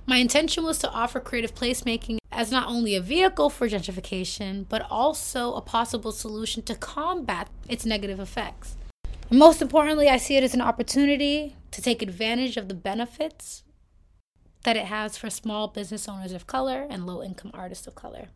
My 0.05 0.17
intention 0.17 0.63
was 0.63 0.79
to 0.79 0.89
offer 0.89 1.19
creative 1.19 1.55
placemaking 1.55 2.17
as 2.31 2.51
not 2.51 2.67
only 2.67 2.95
a 2.95 3.01
vehicle 3.01 3.49
for 3.49 3.67
gentrification, 3.67 4.65
but 4.67 4.85
also 4.89 5.53
a 5.53 5.61
possible 5.61 6.11
solution 6.11 6.63
to 6.63 6.75
combat 6.75 7.49
its 7.69 7.85
negative 7.85 8.19
effects. 8.19 8.75
Most 9.29 9.61
importantly, 9.61 10.09
I 10.09 10.17
see 10.17 10.35
it 10.35 10.43
as 10.43 10.53
an 10.53 10.61
opportunity 10.61 11.55
to 11.71 11.81
take 11.81 12.01
advantage 12.01 12.57
of 12.57 12.67
the 12.67 12.73
benefits 12.73 13.63
that 14.63 14.77
it 14.77 14.85
has 14.85 15.17
for 15.17 15.29
small 15.29 15.67
business 15.67 16.07
owners 16.07 16.33
of 16.33 16.47
color 16.47 16.85
and 16.89 17.05
low 17.05 17.23
income 17.23 17.51
artists 17.53 17.87
of 17.87 17.95
color. 17.95 18.27